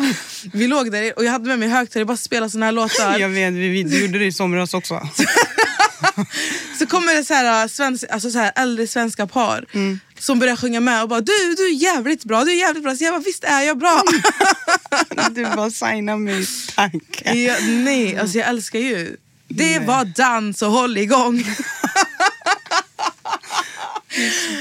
Vi 0.53 0.67
låg 0.67 0.93
där 0.93 1.19
och 1.19 1.25
jag 1.25 1.33
hade 1.33 1.45
med 1.49 1.59
mig 1.59 1.69
högtalare 1.69 2.03
och 2.03 2.07
bara 2.09 2.17
spelade 2.17 2.51
såna 2.51 2.65
här 2.67 2.73
låtar. 2.73 3.19
Jag 3.19 3.29
vet, 3.29 3.53
vi, 3.53 3.69
vi 3.83 4.01
gjorde 4.01 4.19
det 4.19 4.25
i 4.27 4.33
somras 4.33 4.75
också. 4.75 4.95
Så 6.79 6.87
kommer 6.87 7.15
det 7.15 7.25
så 7.25 7.35
här, 7.35 7.63
äh, 7.63 7.69
svensk, 7.69 8.05
alltså 8.11 8.31
så 8.31 8.39
här 8.39 8.53
äldre 8.57 8.87
svenska 8.87 9.27
par 9.27 9.65
Mm. 9.73 10.01
som 10.19 10.39
börjar 10.39 10.57
sjunga 10.57 10.81
med 10.81 11.03
och 11.03 11.09
bara 11.09 11.21
du, 11.21 11.55
du 11.57 11.67
är 11.69 11.75
jävligt 11.75 12.25
bra, 12.25 12.45
du 12.45 12.51
är 12.53 12.57
jävligt 12.57 12.85
bra. 12.85 12.97
Så 12.97 13.05
jag 13.05 13.13
bara 13.15 13.23
visst 13.23 13.45
är 13.45 13.61
jag 13.63 13.79
bra. 13.79 14.03
Du 15.31 15.45
bara 15.45 15.71
signa 15.71 16.17
mig, 16.17 16.47
tack. 16.75 17.23
ja, 17.25 17.57
nej, 17.69 18.19
alltså 18.19 18.39
jag 18.39 18.49
älskar 18.49 18.79
ju. 18.79 19.17
Det 19.49 19.79
var 19.79 20.05
dans 20.05 20.63
och 20.63 20.71
håll 20.73 20.99
igång. 20.99 21.45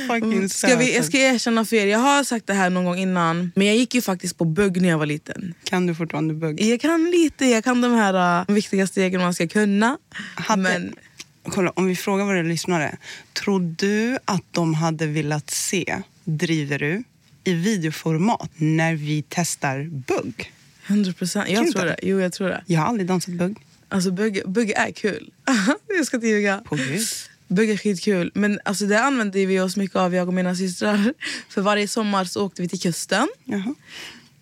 Fucking 0.07 0.49
Ska 0.49 0.75
vi, 0.75 0.95
jag 0.95 1.05
ska 1.05 1.17
erkänna 1.17 1.65
för 1.65 1.75
er, 1.75 1.87
jag 1.87 1.99
har 1.99 2.23
sagt 2.23 2.47
det 2.47 2.53
här 2.53 2.69
någon 2.69 2.85
gång 2.85 2.97
innan. 2.97 3.51
Men 3.55 3.67
jag 3.67 3.75
gick 3.75 3.95
ju 3.95 4.01
faktiskt 4.01 4.37
på 4.37 4.45
bugg 4.45 4.81
när 4.81 4.89
jag 4.89 4.97
var 4.97 5.05
liten. 5.05 5.53
Kan 5.63 5.87
du 5.87 5.95
fortfarande 5.95 6.33
bugg? 6.33 6.61
Jag 6.61 6.81
kan 6.81 7.11
lite, 7.11 7.45
jag 7.45 7.63
kan 7.63 7.81
de 7.81 7.93
här 7.93 8.41
uh, 8.49 8.55
viktiga 8.55 8.87
stegen 8.87 9.21
man 9.21 9.33
ska 9.33 9.47
kunna. 9.47 9.97
Hade, 10.35 10.61
Men 10.61 10.95
kolla, 11.43 11.71
om 11.75 11.85
vi 11.85 11.95
frågar 11.95 12.25
våra 12.25 12.41
lyssnare. 12.41 12.97
Tror 13.33 13.75
du 13.77 14.17
att 14.25 14.43
de 14.51 14.73
hade 14.73 15.07
velat 15.07 15.51
se 15.51 16.01
Driver 16.23 16.79
du 16.79 17.03
i 17.43 17.53
videoformat 17.53 18.51
när 18.55 18.95
vi 18.95 19.23
testar 19.29 19.83
bugg? 19.83 20.51
100 20.87 21.13
procent, 21.13 21.49
jag 21.49 21.71
tror 21.71 21.85
det. 21.85 21.99
Jo 22.01 22.19
jag 22.19 22.33
tror 22.33 22.47
det. 22.47 22.63
Jag 22.65 22.79
har 22.79 22.87
aldrig 22.87 23.07
dansat 23.07 23.33
bugg. 23.33 23.57
Alltså 23.89 24.11
bugg, 24.11 24.41
bugg 24.45 24.71
är 24.71 24.91
kul. 24.91 25.31
jag 25.97 26.05
ska 26.05 26.17
inte 26.17 26.27
ljuga. 26.27 26.61
På 26.65 26.75
gud. 26.75 27.01
Bugg 27.47 27.69
är 27.69 27.77
skitkul. 27.77 28.31
Men 28.33 28.59
alltså, 28.65 28.85
det 28.85 29.01
använde 29.01 29.45
vi 29.45 29.59
oss 29.59 29.77
mycket 29.77 29.95
av 29.95 30.15
jag 30.15 30.27
och 30.27 30.33
mina 30.33 30.55
systrar. 30.55 31.13
För 31.49 31.61
varje 31.61 31.87
sommar 31.87 32.25
så 32.25 32.45
åkte 32.45 32.61
vi 32.61 32.67
till 32.67 32.79
kusten. 32.79 33.27
Jaha. 33.45 33.75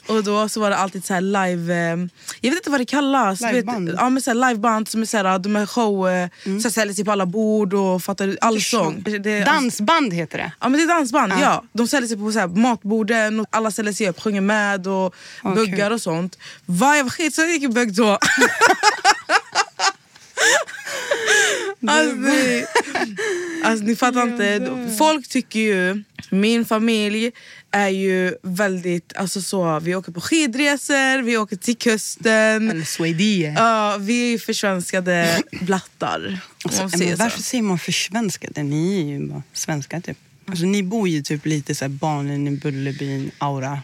Och 0.07 0.23
då 0.23 0.49
så 0.49 0.59
var 0.59 0.69
det 0.69 0.75
alltid 0.77 1.05
så 1.05 1.13
här 1.13 1.21
live... 1.21 1.73
Eh, 1.73 1.97
jag 2.41 2.51
vet 2.51 2.57
inte 2.59 2.69
vad 2.69 2.79
det 2.79 2.85
kallas. 2.85 3.41
Liveband? 3.41 3.89
Ja, 3.97 4.09
men 4.09 4.21
så 4.21 4.33
liveband 4.33 4.87
som 4.87 5.01
är 5.01 5.05
så 5.05 5.17
här, 5.17 5.39
de 5.39 5.55
är 5.55 5.65
show... 5.65 6.09
Eh, 6.09 6.29
så 6.43 6.49
här, 6.49 6.69
säljs 6.69 7.03
på 7.03 7.11
alla 7.11 7.25
bord 7.25 7.73
och 7.73 8.03
fattar 8.03 8.27
du? 8.27 8.37
Allsång. 8.41 9.03
Dansband 9.45 10.13
heter 10.13 10.37
det. 10.37 10.51
Ja 10.59 10.69
men 10.69 10.79
det 10.79 10.83
är 10.83 10.87
dansband, 10.87 11.33
Ja. 11.33 11.39
ja. 11.41 11.63
De 11.73 11.87
säljer 11.87 12.07
sig 12.07 12.17
på 12.17 12.31
så 12.31 12.39
här 12.39 12.47
matborden 12.47 13.39
och 13.39 13.47
alla 13.49 13.71
ställer 13.71 13.93
sig 13.93 14.09
upp, 14.09 14.19
sjunger 14.21 14.41
med 14.41 14.87
och 14.87 15.15
Ja, 15.43 15.49
buggar 15.49 15.91
och 15.91 16.01
sånt. 16.01 16.37
Va, 16.65 16.97
jag 16.97 17.03
var 17.03 17.11
skit 17.11 17.35
så 17.35 17.41
jag 17.41 17.51
gick 17.51 17.63
i 17.63 17.67
bugg 17.67 17.95
då. 17.95 18.17
alltså, 21.87 22.15
ni, 22.15 22.65
alltså 23.63 23.85
ni 23.85 23.95
fattar 23.95 24.23
inte. 24.23 24.69
Folk 24.97 25.27
tycker 25.27 25.59
ju, 25.59 26.03
min 26.29 26.65
familj 26.65 27.31
är 27.71 27.89
ju 27.89 28.35
väldigt, 28.43 29.13
alltså 29.15 29.41
så, 29.41 29.79
vi 29.79 29.95
åker 29.95 30.11
på 30.11 30.21
skidresor, 30.21 31.21
vi 31.21 31.37
åker 31.37 31.55
till 31.55 31.77
kusten. 31.77 32.69
Eller 32.69 32.83
Swedie. 32.83 33.53
Ja, 33.57 33.97
vi 33.99 34.27
är 34.27 34.31
ju 34.31 34.39
försvenskade 34.39 35.43
blattar. 35.61 36.39
Alltså, 36.63 36.89
säger 36.89 37.15
så. 37.15 37.23
varför 37.23 37.41
säger 37.41 37.63
man 37.63 37.79
försvenskade? 37.79 38.63
Ni 38.63 39.01
är 39.01 39.05
ju 39.05 39.27
bara 39.27 39.43
svenskar 39.53 39.99
typ. 39.99 40.17
Alltså, 40.45 40.65
ni 40.65 40.83
bor 40.83 41.07
ju 41.07 41.21
typ 41.21 41.45
lite 41.45 41.75
så 41.75 41.85
här 41.85 41.89
barnen 41.89 42.47
i 42.47 42.51
Bullerbyn-aura. 42.51 43.79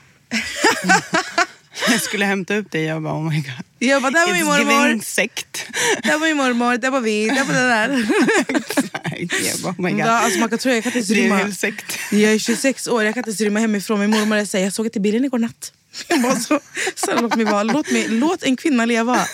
jag 1.91 2.01
skulle 2.01 2.25
hämta 2.25 2.55
upp 2.55 2.71
dig 2.71 2.83
jag 2.83 3.01
bara 3.01 3.13
oh 3.13 3.29
my 3.29 3.35
god. 3.35 3.65
Jag 3.79 4.01
bara, 4.01 4.11
där 4.11 4.27
var 4.27 4.33
min 4.33 4.45
mormor. 4.45 5.03
sekt. 5.03 5.65
Där 6.03 6.19
var 6.19 6.27
min 6.27 6.37
mormor, 6.37 6.77
där 6.77 6.91
var 6.91 7.01
vi, 7.01 7.29
där 7.29 7.43
var 7.43 7.53
det 7.53 7.59
där. 7.59 8.05
jag 9.19 9.59
bara, 9.63 9.73
oh 9.73 9.81
my 9.81 9.91
god. 9.91 9.99
Ja, 9.99 10.05
alltså 10.11 10.39
man 10.39 10.49
kan 10.49 10.59
tro 10.59 10.71
jag 10.71 10.83
kan 10.83 10.97
inte 10.97 11.13
rymma. 11.13 11.51
Jag 12.11 12.33
är 12.33 12.39
26 12.39 12.87
år, 12.87 13.03
jag 13.03 13.13
kan 13.13 13.29
inte 13.29 13.43
rymma 13.43 13.59
hemifrån. 13.59 13.99
Min 13.99 14.09
mormor 14.09 14.45
säger 14.45 14.65
jag 14.65 14.73
såg 14.73 14.85
det 14.85 14.95
i 14.95 14.99
bilen 14.99 15.25
igår 15.25 15.39
natt. 15.39 15.73
Jag 16.07 16.21
bara, 16.21 16.35
så, 16.35 16.59
så 16.95 17.21
låt, 17.21 17.35
mig 17.35 17.45
vara. 17.45 17.63
Låt, 17.63 17.91
mig, 17.91 18.07
låt 18.07 18.43
en 18.43 18.57
kvinna 18.57 18.85
leva. 18.85 19.27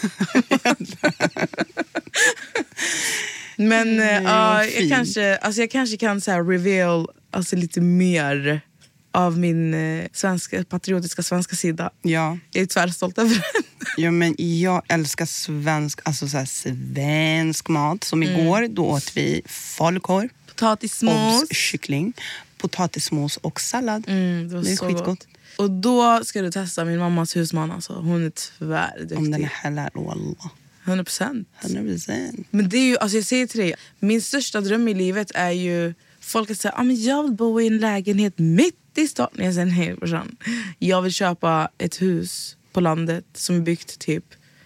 Men 3.56 3.98
Nej, 3.98 4.24
ja, 4.24 4.54
vad 4.54 4.66
jag, 4.66 4.90
kanske, 4.90 5.38
alltså 5.38 5.62
jag 5.62 5.72
kanske 5.72 5.98
kan 5.98 6.22
så 6.22 6.32
här 6.32 6.44
reveal 6.44 7.08
alltså 7.32 7.56
lite 7.56 7.82
mer 7.82 8.62
av 9.12 9.38
min 9.40 9.74
eh, 9.74 10.06
svenska, 10.14 10.64
patriotiska 10.64 11.24
svenska 11.24 11.56
sida. 11.56 11.90
Ja. 12.02 12.38
Jag 12.52 12.62
är 12.62 12.66
tvärstolt 12.68 13.18
över 13.18 13.30
den. 13.54 13.64
ja, 13.98 14.12
men 14.12 14.36
jag 14.38 14.82
älskar 14.88 15.26
svensk, 15.26 16.00
alltså 16.04 16.28
så 16.28 16.46
svensk 16.46 17.68
mat. 17.70 18.04
Som 18.04 18.24
Mm. 18.24 18.40
igår, 18.40 18.68
då 18.68 18.86
åt 18.86 19.18
vi 19.18 19.42
falukorv, 19.46 20.30
Potatismos. 20.48 21.42
obs, 21.44 21.58
kyckling, 21.58 22.14
potatismos 22.58 23.38
och 23.38 23.62
sallad. 23.62 24.04
Mm, 24.08 24.50
det 24.50 24.56
var 24.56 24.64
det 24.64 24.72
är 24.72 24.76
så 24.76 24.86
skitgott. 24.88 25.06
gott. 25.06 25.28
Och 25.58 25.72
då 25.72 26.24
ska 26.24 26.42
du 26.42 26.52
testa 26.52 26.86
min 26.86 27.00
mammas 27.00 27.36
husman. 27.36 27.72
Alltså. 27.72 27.94
Hon 27.94 28.26
är 28.26 28.30
tvärduktig. 28.30 29.18
Om 29.18 29.32
den 29.32 29.44
är 29.44 29.52
halal, 29.64 29.90
wallah. 29.94 30.52
100 30.86 31.04
procent. 31.04 31.48
100%. 31.62 32.44
Men 32.50 32.70
det 32.70 32.78
är 32.78 32.86
ju, 32.88 32.98
alltså 32.98 33.18
jag 33.18 33.26
säger 33.26 33.48
till 33.48 33.60
dig, 33.60 33.74
min 34.00 34.22
största 34.22 34.62
dröm 34.62 34.88
i 34.88 34.94
livet 34.94 35.32
är 35.36 35.52
ju... 35.52 35.94
Folk 36.20 36.58
säger 36.58 36.80
ah, 36.80 36.84
men 36.84 37.04
jag 37.04 37.24
vill 37.24 37.32
bo 37.34 37.62
i 37.62 37.68
en 37.68 37.78
lägenhet 37.78 38.34
mitt 38.38 38.81
i 38.96 39.08
stan. 39.08 39.28
Jag 39.34 39.54
säger 39.54 39.66
nej 39.66 39.94
brorsan. 39.94 40.36
Jag 40.80 41.02
vill 41.02 41.14
köpa 41.14 41.70
ett 41.78 42.02
hus 42.02 42.58
på 42.74 42.80
landet 42.80 43.26
som 43.34 43.56
är 43.56 43.60
byggt 43.60 44.00
typ 44.00 44.26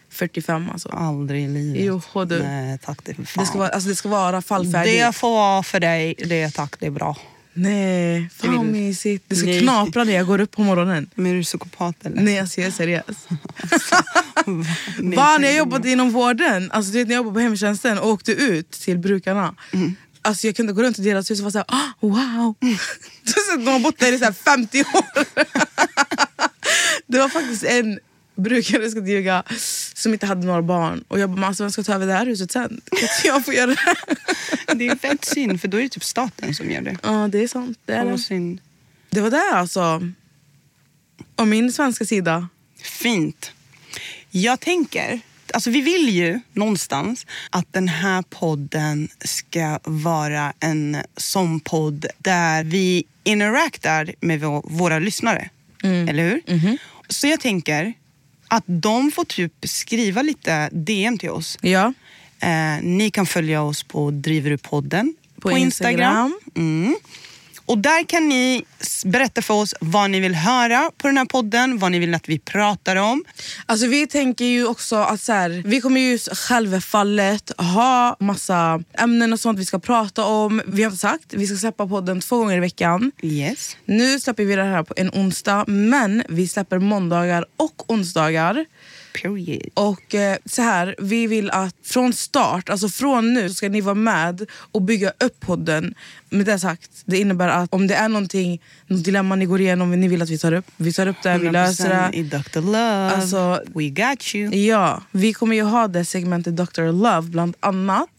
45. 0.10 0.70
Alltså. 0.70 0.90
Aldrig 0.90 1.44
i 1.44 1.48
livet. 1.48 2.02
Jo, 2.14 2.26
du. 2.26 2.40
Nej 2.40 2.78
tack, 2.78 3.00
det 3.04 3.12
är 3.12 3.16
för 3.16 3.24
fan. 3.24 3.44
Det 3.44 3.48
ska 3.48 3.58
vara, 3.58 3.70
alltså 3.70 3.90
det 3.90 3.96
ska 3.96 4.10
vara 4.10 4.42
fallfärdigt. 4.42 5.00
Det 5.00 5.16
får 5.16 5.30
vara 5.30 5.64
för 5.64 5.80
dig, 5.80 6.16
det 6.26 6.52
tack, 6.52 6.80
det 6.80 6.86
är 6.86 6.92
bra. 6.92 7.18
Nej, 7.58 8.30
fan 8.34 8.56
vad 8.56 8.66
mysigt. 8.66 9.26
Det 9.28 9.36
ska 9.36 9.46
Nej. 9.46 9.62
knapra 9.62 10.04
när 10.04 10.14
jag 10.14 10.28
går 10.28 10.42
upp 10.42 10.52
på 10.52 10.62
morgonen. 10.62 11.10
Men 11.16 11.32
är 11.32 11.36
du 11.36 11.44
psykopat 11.44 12.06
eller? 12.06 12.22
Nej, 12.22 12.40
alltså 12.40 12.62
jag 12.62 12.68
är 12.68 12.72
seriös. 12.72 13.28
Va, 15.16 15.38
när 15.38 15.48
jag 15.48 15.58
jobbade 15.58 15.90
inom 15.90 16.12
vården, 16.12 16.72
alltså 16.72 16.92
du 16.92 16.98
vet, 16.98 17.08
när 17.08 17.16
jag 17.16 17.20
jobbade 17.20 17.34
på 17.34 17.40
hemtjänsten 17.40 17.98
och 18.00 18.10
åkte 18.10 18.32
ut 18.32 18.72
till 18.72 18.98
brukarna. 18.98 19.56
Mm. 19.74 19.96
Alltså 20.26 20.48
jag 20.48 20.56
kunde 20.56 20.74
gå 20.74 20.84
runt 20.84 21.00
i 21.00 21.02
deras 21.02 21.32
hus 21.32 21.40
och 21.40 21.44
vara 21.44 21.52
såhär, 21.52 21.66
oh, 21.72 22.10
wow. 22.10 22.56
Så 23.26 23.58
de 23.58 23.68
har 23.68 23.80
bott 23.80 24.00
där 24.00 24.14
i 24.14 24.18
så 24.18 24.26
här 24.26 24.32
50 24.32 24.82
år. 24.82 25.26
det 27.12 27.20
var 27.20 27.30
faktiskt 27.30 27.64
en 27.64 28.00
brukare, 28.36 28.82
jag 28.82 28.92
ska 28.92 29.00
inte 29.00 29.12
ljuga, 29.12 29.44
som 29.94 30.14
inte 30.14 30.26
hade 30.26 30.48
några 30.48 30.62
barn. 30.62 31.04
Och 31.08 31.20
jag 31.20 31.30
bara, 31.30 31.48
alltså, 31.48 31.64
vem 31.64 31.72
ska 31.72 31.84
ta 31.84 31.94
över 31.94 32.08
det 32.08 32.14
här 32.14 32.26
huset 32.26 32.52
sen? 32.52 32.82
Kan 32.86 33.00
inte 33.00 33.28
jag 33.28 33.46
få 33.46 33.54
göra 33.54 33.68
det? 33.68 33.96
Det 34.76 34.88
är 34.88 34.96
fett 34.96 35.26
synd, 35.26 35.62
för 35.62 35.68
då 35.68 35.78
är 35.78 35.82
det 35.82 35.90
typ 35.90 36.04
staten 36.04 36.56
som 36.56 36.72
gör 36.72 36.82
det. 36.82 36.98
Ja, 37.04 37.28
det 37.32 37.44
är 37.44 37.48
sant. 37.48 37.80
Det, 37.86 37.94
är 37.94 38.06
det. 38.06 38.58
det 39.10 39.22
var 39.22 39.30
det 39.30 39.52
alltså. 39.54 40.12
Om 41.36 41.50
min 41.50 41.72
svenska 41.74 42.06
sida. 42.06 42.50
Fint. 42.82 43.52
Jag 44.32 44.60
tänker, 44.60 45.22
alltså 45.53 45.69
vi 45.69 45.81
vill 45.81 46.10
ju 46.10 46.39
någonstans 46.53 47.25
att 47.49 47.73
den 47.73 47.88
här 47.88 48.21
podden 48.21 49.10
ska 49.25 49.79
vara 49.84 50.53
en 50.60 50.97
sån 51.17 51.60
podd 51.60 52.05
där 52.17 52.63
vi 52.63 53.03
interactar 53.23 54.13
med 54.19 54.41
vå- 54.43 54.63
våra 54.65 54.99
lyssnare. 54.99 55.49
Eller 55.84 56.23
hur? 56.29 56.41
Så 57.10 57.27
jag 57.27 57.39
tänker 57.39 57.93
att 58.47 58.63
de 58.67 59.12
får 59.12 59.25
typ 59.25 59.53
skriva 59.63 60.21
lite 60.21 60.69
DM 60.71 61.17
till 61.17 61.29
oss. 61.29 61.58
Ja. 61.62 61.93
Eh, 62.39 62.81
ni 62.81 63.10
kan 63.12 63.25
följa 63.25 63.62
oss 63.62 63.84
på 63.84 64.12
Driver-du-podden 64.12 65.13
På 65.41 65.51
Instagram. 65.51 66.39
Mm. 66.55 66.95
Och 67.65 67.78
där 67.78 68.04
kan 68.04 68.30
ni 68.30 68.65
berätta 69.06 69.41
för 69.41 69.54
oss 69.54 69.73
vad 69.80 70.10
ni 70.10 70.19
vill 70.19 70.36
höra 70.36 70.91
på 70.97 71.08
den 71.08 71.17
här 71.17 71.25
podden, 71.25 71.78
vad 71.78 71.91
ni 71.91 71.99
vill 71.99 72.15
att 72.15 72.30
vi 72.30 72.39
pratar 72.39 72.95
om. 72.95 73.25
Alltså 73.65 73.88
vi 73.88 74.08
tänker 74.08 74.45
ju 74.45 74.67
också 74.67 74.95
att 74.95 75.21
så 75.21 75.34
här, 75.34 75.63
vi 75.65 75.82
kommer 75.82 76.01
ju 76.01 76.17
självfallet 76.17 77.51
ha 77.58 78.17
massa 78.19 78.84
ämnen 78.93 79.34
och 79.34 79.39
sånt 79.39 79.60
vi 79.60 79.65
ska 79.65 79.80
prata 79.80 80.25
om. 80.25 80.62
Vi 80.67 80.84
har 80.84 80.91
inte 80.91 81.01
sagt, 81.01 81.34
vi 81.34 81.47
ska 81.47 81.58
släppa 81.58 81.88
podden 81.88 82.21
två 82.21 82.38
gånger 82.38 82.58
i 82.58 82.60
veckan. 82.60 83.12
Yes. 83.21 83.78
Nu 83.86 84.19
släpper 84.19 84.43
vi 84.43 84.56
det 84.56 84.63
här 84.63 84.84
på 84.84 84.93
en 84.97 85.10
onsdag, 85.10 85.65
men 85.67 86.23
vi 86.30 86.47
släpper 86.47 86.80
måndagar 86.80 87.45
och 87.58 87.91
onsdagar. 87.91 88.65
Period. 89.21 89.69
Och 89.73 90.15
eh, 90.15 90.38
så 90.45 90.62
här, 90.62 90.95
Vi 90.99 91.28
vill 91.28 91.49
att 91.51 91.75
från 91.84 92.13
start, 92.13 92.69
alltså 92.69 92.89
från 92.89 93.34
nu, 93.34 93.49
ska 93.49 93.69
ni 93.69 93.82
vara 93.82 93.95
med 93.95 94.45
och 94.71 94.82
bygga 94.82 95.10
upp 95.19 95.39
podden. 95.39 95.93
Med 96.30 96.45
det 96.45 96.60
sagt, 96.60 96.89
det 97.06 97.17
innebär 97.17 97.47
att 97.47 97.73
om 97.73 97.88
det 97.88 97.95
är 97.95 98.10
någonting, 98.10 98.62
något 98.88 99.04
dilemma 99.06 99.36
ni 99.36 99.45
går 99.45 99.62
igenom, 99.62 99.91
ni 100.01 100.08
vill 100.08 100.21
att 100.21 100.30
vi 100.30 100.38
tar 100.38 100.51
upp, 100.54 100.65
vi 100.78 100.93
tar 100.93 101.08
upp 101.08 101.15
det, 101.23 101.38
vi 101.38 101.49
löser 101.49 101.89
100% 101.89 102.12
det. 102.12 102.17
I 102.17 102.23
Dr. 102.23 102.62
Love. 102.62 103.12
Alltså- 103.15 103.62
We 103.75 103.89
got 103.89 104.36
you. 104.36 104.56
Ja, 104.56 105.04
vi 105.12 105.34
kommer 105.34 105.56
ju 105.56 105.63
ha 105.63 105.88
det 105.88 106.06
segmentet 106.06 106.56
Dr. 106.56 106.82
Love 106.91 107.21
bland 107.21 107.56
annat. 107.60 108.10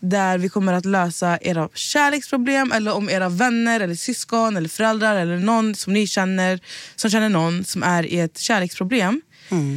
Där 0.00 0.38
vi 0.38 0.48
kommer 0.48 0.72
att 0.72 0.84
lösa 0.84 1.38
era 1.42 1.68
kärleksproblem 1.74 2.72
eller 2.72 2.92
om 2.94 3.10
era 3.10 3.28
vänner, 3.28 3.80
eller 3.80 3.94
syskon, 3.94 4.56
eller 4.56 4.68
föräldrar 4.68 5.16
eller 5.16 5.36
någon 5.36 5.74
som 5.74 5.92
ni 5.92 6.06
känner 6.06 6.60
som 6.96 7.10
känner 7.10 7.28
någon 7.28 7.64
som 7.64 7.82
är 7.82 8.06
i 8.06 8.18
ett 8.20 8.38
kärleksproblem. 8.38 9.20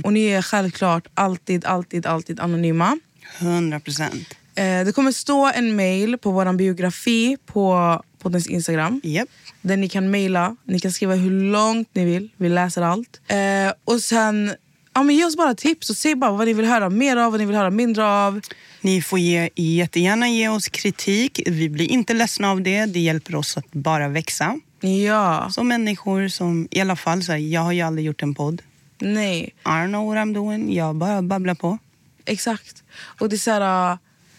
Och 0.04 0.14
ni 0.14 0.26
är 0.26 0.42
självklart 0.42 1.08
alltid, 1.14 1.66
alltid, 1.66 2.06
alltid 2.06 2.40
anonyma. 2.40 3.00
100 3.40 3.80
procent. 3.80 4.36
Eh, 4.56 4.86
det 4.86 4.96
kommer 4.96 5.12
stå 5.12 5.52
en 5.56 5.76
mail 5.76 6.18
på 6.18 6.32
vår 6.32 6.54
biografi 6.54 7.38
på 7.46 8.02
poddens 8.20 8.48
Instagram. 8.48 9.02
Yep. 9.04 9.30
Där 9.62 9.78
ni 9.78 9.90
kan 9.90 10.12
mejla, 10.12 10.56
ni 10.66 10.80
kan 10.80 10.92
skriva 10.92 11.16
hur 11.16 11.32
långt 11.32 11.90
ni 11.94 12.06
vill. 12.06 12.30
Vi 12.38 12.50
läser 12.50 12.82
allt. 12.82 13.22
Eh, 13.28 13.74
och 13.86 14.02
sen, 14.02 14.54
ja, 14.94 15.04
men 15.04 15.16
ge 15.16 15.26
oss 15.26 15.38
bara 15.38 15.56
tips 15.56 15.90
och 15.90 15.98
säg 15.98 16.16
bara 16.16 16.32
vad 16.32 16.48
ni 16.48 16.54
vill 16.54 16.66
höra 16.66 16.90
mer 16.90 17.18
av, 17.18 17.32
vad 17.32 17.40
ni 17.40 17.46
vill 17.46 17.56
höra 17.56 17.70
mindre 17.70 18.06
av. 18.06 18.42
Ni 18.82 19.02
får 19.02 19.20
ge, 19.20 19.50
jättegärna 19.56 20.30
ge 20.30 20.50
oss 20.50 20.68
kritik. 20.68 21.42
Vi 21.46 21.70
blir 21.70 21.92
inte 21.92 22.14
ledsna 22.14 22.52
av 22.52 22.62
det. 22.62 22.86
Det 22.86 23.00
hjälper 23.00 23.36
oss 23.36 23.58
att 23.58 23.72
bara 23.72 24.08
växa. 24.08 24.60
Ja, 24.82 25.50
Som 25.52 25.68
människor 25.68 26.28
som, 26.28 26.68
i 26.72 26.82
alla 26.82 26.96
fall, 26.96 27.24
så 27.24 27.32
här, 27.32 27.40
jag 27.40 27.62
har 27.62 27.72
ju 27.72 27.82
aldrig 27.82 28.06
gjort 28.06 28.24
en 28.24 28.34
podd. 28.34 28.62
Nej, 29.00 29.54
I 29.66 29.68
don't 29.68 29.88
know 29.88 30.08
what 30.08 30.18
I'm 30.18 30.34
doing. 30.34 30.74
Jag 30.74 30.96
bara 30.96 31.22
babblar 31.22 31.56
på. 31.56 31.78
exakt. 32.26 32.84
Och 33.20 33.30
det 33.30 33.36
är 33.36 33.38
så 33.38 33.52
här, 33.52 33.92
äh, 33.92 33.98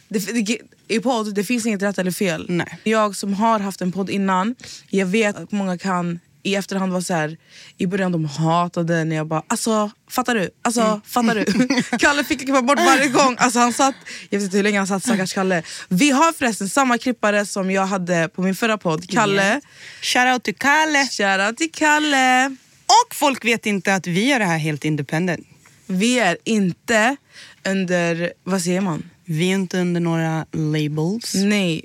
det, 0.08 0.18
det, 0.46 0.58
I 0.88 1.00
podd 1.00 1.34
det 1.34 1.44
finns 1.44 1.66
inget 1.66 1.82
rätt 1.82 1.98
eller 1.98 2.10
fel. 2.10 2.46
Nej. 2.48 2.78
Jag 2.84 3.16
som 3.16 3.34
har 3.34 3.60
haft 3.60 3.80
en 3.80 3.92
podd 3.92 4.10
innan, 4.10 4.54
jag 4.88 5.06
vet 5.06 5.36
att 5.36 5.52
många 5.52 5.78
kan 5.78 6.20
i 6.42 6.54
efterhand 6.54 6.92
vara 6.92 7.02
så 7.02 7.14
här, 7.14 7.36
i 7.78 7.86
början 7.86 8.12
de 8.12 8.24
hatade 8.24 9.04
när 9.04 9.16
jag 9.16 9.26
bara, 9.26 9.42
alltså 9.48 9.90
fattar 10.10 10.34
du? 10.34 10.50
Alltså 10.62 10.80
Mm. 10.80 11.00
fattar 11.04 11.34
du? 11.34 11.44
Kalle 11.98 12.24
fick 12.24 12.40
klippa 12.40 12.62
bort 12.62 12.78
varje 12.78 13.08
gång. 13.08 13.36
Alltså, 13.38 13.58
han 13.58 13.72
satt, 13.72 13.94
jag 14.30 14.38
vet 14.38 14.44
inte 14.44 14.56
hur 14.56 14.64
länge 14.64 14.78
han 14.78 14.86
satt 14.86 15.02
stackars 15.02 15.32
Kalle. 15.32 15.62
Vi 15.88 16.10
har 16.10 16.32
förresten 16.32 16.68
samma 16.68 16.98
klippare 16.98 17.46
som 17.46 17.70
jag 17.70 17.86
hade 17.86 18.28
på 18.28 18.42
min 18.42 18.54
förra 18.54 18.78
podd, 18.78 19.10
Kalle. 19.10 19.54
Yes. 19.54 19.64
Shout 20.02 20.32
out 20.34 20.42
to 20.44 20.52
Kalle. 20.58 21.08
Shoutout 21.10 21.56
till 21.56 21.72
Kalle. 21.72 22.56
Och 23.04 23.14
folk 23.14 23.44
vet 23.44 23.66
inte 23.66 23.94
att 23.94 24.06
vi 24.06 24.28
gör 24.28 24.38
det 24.38 24.44
här 24.44 24.58
helt 24.58 24.84
independent. 24.84 25.46
Vi 25.86 26.18
är 26.18 26.36
inte 26.44 27.16
under, 27.64 28.32
vad 28.44 28.62
säger 28.62 28.80
man? 28.80 29.10
Vi 29.24 29.50
är 29.50 29.54
inte 29.54 29.78
under 29.78 30.00
några 30.00 30.46
labels. 30.52 31.34
Nej, 31.34 31.84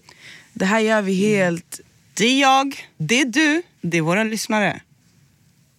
det 0.54 0.66
här 0.66 0.80
gör 0.80 1.02
vi 1.02 1.14
helt... 1.14 1.80
Det 2.14 2.26
är 2.26 2.42
jag, 2.42 2.88
det 2.98 3.22
är 3.22 3.26
du, 3.26 3.62
det 3.82 3.98
är 3.98 4.02
våra 4.02 4.24
lyssnare. 4.24 4.82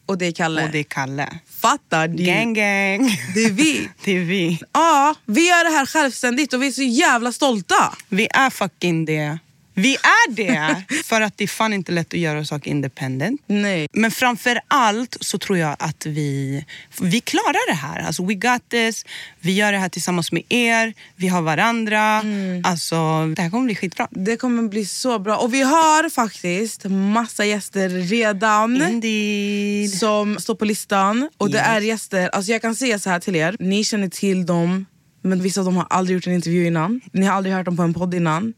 Och 0.07 0.19
det 0.19 0.27
är 0.27 0.33
Kalle. 0.33 0.65
Och 0.65 0.71
det 0.71 0.79
är 0.79 0.83
Kalle. 0.83 1.39
Fattar 1.61 2.09
du? 2.09 2.25
Gang 2.25 2.55
gang. 2.55 3.19
Det 3.35 3.45
är 3.45 3.51
vi. 3.51 3.89
Det 4.05 4.13
är 4.17 4.25
vi. 4.25 4.61
Ja, 4.73 5.15
vi 5.27 5.49
gör 5.49 5.65
det 5.65 5.71
här 5.71 5.87
självständigt 5.87 6.53
och 6.53 6.63
vi 6.63 6.67
är 6.67 6.73
så 6.73 6.83
jävla 6.83 7.33
stolta. 7.33 7.95
Vi 8.09 8.29
är 8.31 8.51
fucking 8.51 9.05
det. 9.05 9.39
Vi 9.75 9.95
är 9.95 10.31
det! 10.31 10.83
För 11.05 11.21
att 11.21 11.39
det 11.39 11.45
är 11.45 11.49
fan 11.49 11.73
inte 11.73 11.93
lätt 11.93 12.15
att 12.15 12.21
göra 12.21 12.45
saker 12.45 12.71
independent. 12.71 13.41
Nej. 13.47 13.89
Men 13.93 14.11
framför 14.11 14.61
allt 14.69 15.17
så 15.21 15.39
tror 15.39 15.59
jag 15.59 15.77
att 15.79 16.07
vi, 16.07 16.65
vi 17.01 17.21
klarar 17.21 17.71
det 17.71 17.77
här. 17.77 18.01
Alltså 18.07 18.25
we 18.27 18.35
got 18.35 18.69
this. 18.69 19.05
Vi 19.41 19.53
gör 19.53 19.73
det 19.73 19.79
här 19.79 19.89
tillsammans 19.89 20.33
med 20.33 20.43
er. 20.49 20.95
Vi 21.17 21.29
har 21.29 21.43
varandra. 21.43 22.23
Alltså 22.65 23.27
det 23.37 23.43
här 23.43 23.51
kommer 23.51 23.65
bli 23.65 23.75
skitbra. 23.75 24.09
Det 24.11 24.37
kommer 24.37 24.63
bli 24.69 24.87
så 24.87 25.19
bra. 25.19 25.37
Och 25.37 25.55
vi 25.55 25.63
har 25.63 26.11
faktiskt 26.11 26.85
massa 26.85 27.45
gäster 27.45 27.89
redan. 27.89 28.83
Indeed. 28.83 29.91
Som 29.99 30.39
står 30.41 30.55
på 30.55 30.65
listan. 30.65 31.29
Och 31.39 31.51
det 31.51 31.59
Yes. 31.59 31.67
är 31.69 31.81
gäster, 31.81 32.29
alltså 32.29 32.53
jag 32.53 32.63
kan 32.63 32.75
säga 32.75 32.99
så 32.99 33.11
här 33.11 33.21
till 33.21 33.37
er. 33.37 33.57
Ni 33.59 33.85
känner 33.85 34.09
till 34.09 34.47
dem, 34.47 34.87
men 35.23 35.43
vissa 35.43 35.61
av 35.61 35.65
dem 35.65 35.77
har 35.77 35.87
aldrig 35.91 36.15
gjort 36.15 36.27
en 36.27 36.33
intervju 36.33 36.67
innan. 36.67 37.01
Ni 37.13 37.27
har 37.27 37.35
aldrig 37.35 37.55
hört 37.55 37.65
dem 37.65 37.77
på 37.77 37.83
en 37.83 37.95
podd 37.95 38.15
innan. 38.15 38.55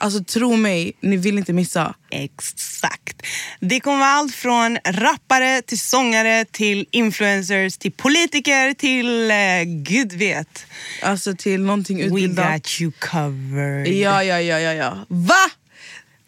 Alltså 0.00 0.24
tro 0.24 0.56
mig, 0.56 0.92
ni 1.00 1.16
vill 1.16 1.38
inte 1.38 1.52
missa. 1.52 1.94
Exakt. 2.10 3.22
Det 3.60 3.80
kommer 3.80 3.98
vara 3.98 4.08
allt 4.10 4.34
från 4.34 4.78
rappare 4.84 5.62
till 5.62 5.80
sångare 5.80 6.44
till 6.44 6.86
influencers 6.90 7.78
till 7.78 7.92
politiker 7.92 8.74
till 8.74 9.30
eh, 9.30 9.36
gud 9.66 10.12
vet. 10.12 10.66
Alltså 11.02 11.34
till 11.36 11.60
någonting 11.60 11.96
We 11.98 12.04
utbildat. 12.04 12.52
got 12.52 12.80
you 12.80 12.92
covered. 13.00 13.86
Ja, 13.88 14.24
ja, 14.24 14.40
ja, 14.40 14.60
ja, 14.60 14.72
ja. 14.72 15.04
Va? 15.08 15.50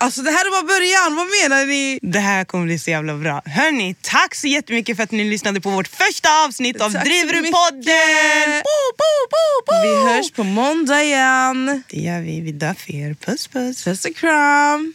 Alltså 0.03 0.23
det 0.23 0.31
här 0.31 0.47
är 0.47 0.51
bara 0.51 0.63
början, 0.75 1.17
vad 1.17 1.27
menar 1.27 1.67
ni? 1.67 1.99
Det 2.03 2.19
här 2.19 2.45
kommer 2.45 2.65
bli 2.65 2.79
så 2.79 2.91
jävla 2.91 3.15
bra. 3.15 3.43
Hörni, 3.47 3.95
tack 4.03 4.35
så 4.35 4.47
jättemycket 4.47 4.97
för 4.97 5.05
att 5.05 5.11
ni 5.11 5.25
lyssnade 5.25 5.61
på 5.61 5.71
vårt 5.71 5.89
första 5.89 6.45
avsnitt 6.45 6.81
av 6.81 6.91
Tack 6.93 7.03
så 7.03 7.09
Driver 7.09 7.33
du 7.33 7.41
mycket. 7.41 7.55
podden? 7.55 8.63
Bo, 8.69 8.79
bo, 9.01 9.13
bo, 9.33 9.47
bo. 9.67 9.83
Vi 10.07 10.13
hörs 10.15 10.31
på 10.33 10.45
måndag 10.45 11.03
igen. 11.03 11.83
Det 11.91 11.97
gör 12.01 12.21
vi. 12.21 12.41
Vi 12.41 12.53
dör 12.53 12.75
för 12.75 12.95
er. 12.95 13.15
Puss 13.15 13.47
puss. 13.49 13.85
Puss 13.85 14.05
och 14.05 14.17
kram. 14.17 14.95